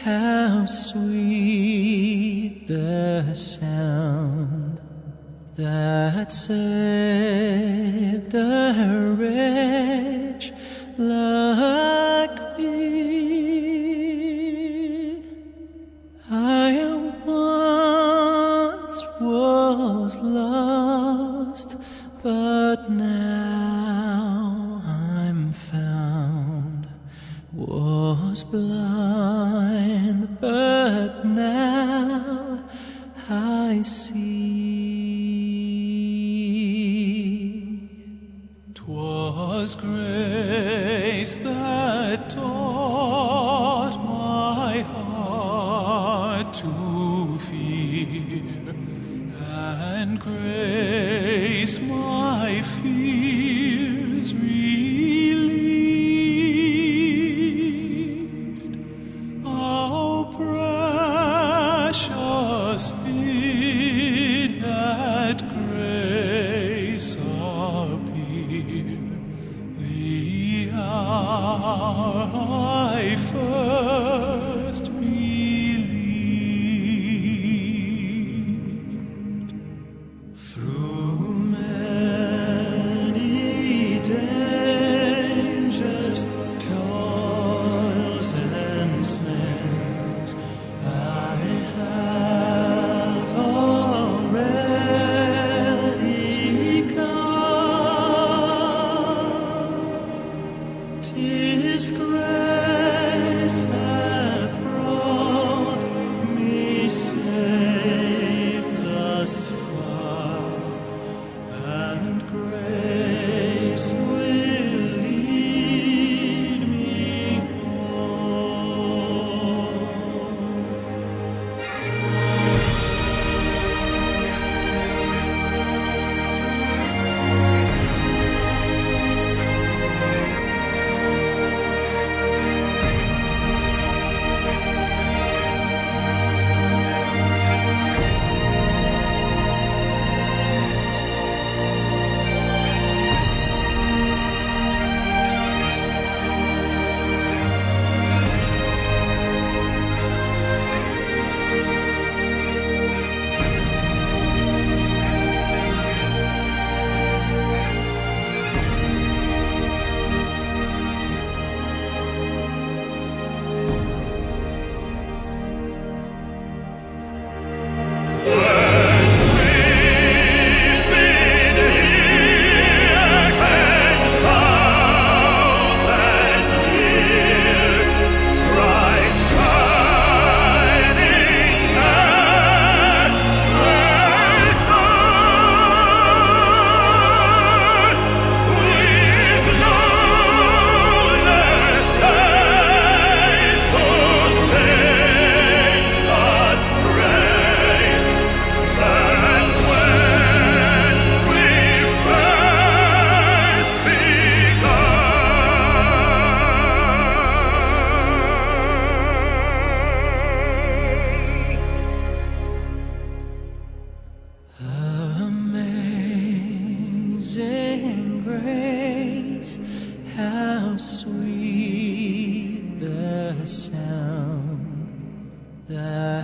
How 0.04 0.66
sweet 0.66 2.68
the 2.68 3.34
sound 3.34 4.83
that 5.56 6.32
saved 6.32 6.56
a 8.34 9.16
wretch 9.18 10.52
like 10.98 12.58
me. 12.58 12.74
I 16.32 16.74
once 17.26 19.04
was 19.22 20.20
lost 20.20 21.78
but 22.24 22.90
now 22.90 24.82
I'm 24.86 25.52
found. 25.52 26.88
Was 27.52 28.44
blind. 28.46 29.03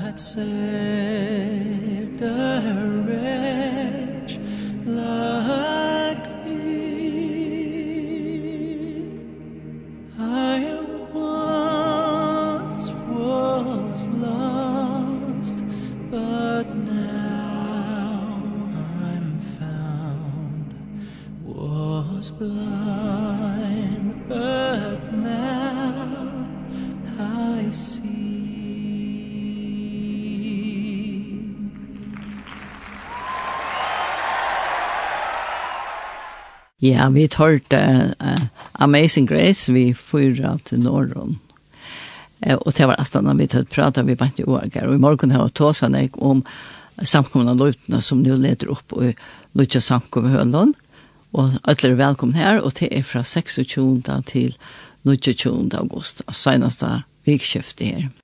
that 0.10 0.20
said 0.20 1.09
Ja, 36.80 37.10
vi 37.12 37.26
tørte 37.28 37.80
uh, 38.24 38.44
Amazing 38.80 39.28
Grace, 39.28 39.72
vi 39.76 39.92
fyra 39.94 40.54
til 40.64 40.80
Norrøn. 40.86 41.36
Uh, 42.46 42.56
og 42.56 42.72
det 42.78 42.88
var 42.88 43.02
at 43.02 43.12
da 43.12 43.34
vi 43.36 43.48
tøtt 43.52 43.72
prata, 43.74 44.06
vi 44.08 44.16
vant 44.20 44.40
i 44.40 44.48
årgar. 44.48 44.88
Og 44.88 44.96
i 44.96 45.02
morgen 45.04 45.34
har 45.36 45.44
vi 45.44 45.56
tåsa 45.60 45.90
nek 45.92 46.16
om 46.24 46.46
samkomna 47.04 47.56
løytene 47.60 48.00
som 48.04 48.24
nu 48.24 48.32
leder 48.40 48.72
opp 48.72 48.96
i 49.04 49.12
Lutja 49.60 49.84
samkomna 49.84 50.32
hølen. 50.38 50.72
Og 51.36 51.60
alle 51.68 51.92
er 51.92 52.00
velkommen 52.00 52.40
her, 52.40 52.62
og 52.64 52.78
det 52.80 52.94
er 52.96 53.04
fra 53.04 53.26
26. 53.28 54.00
til 54.32 54.56
29. 55.04 55.68
august, 55.76 56.24
seneste 56.32 57.02
vikskiftet 57.28 57.92
her. 57.92 58.10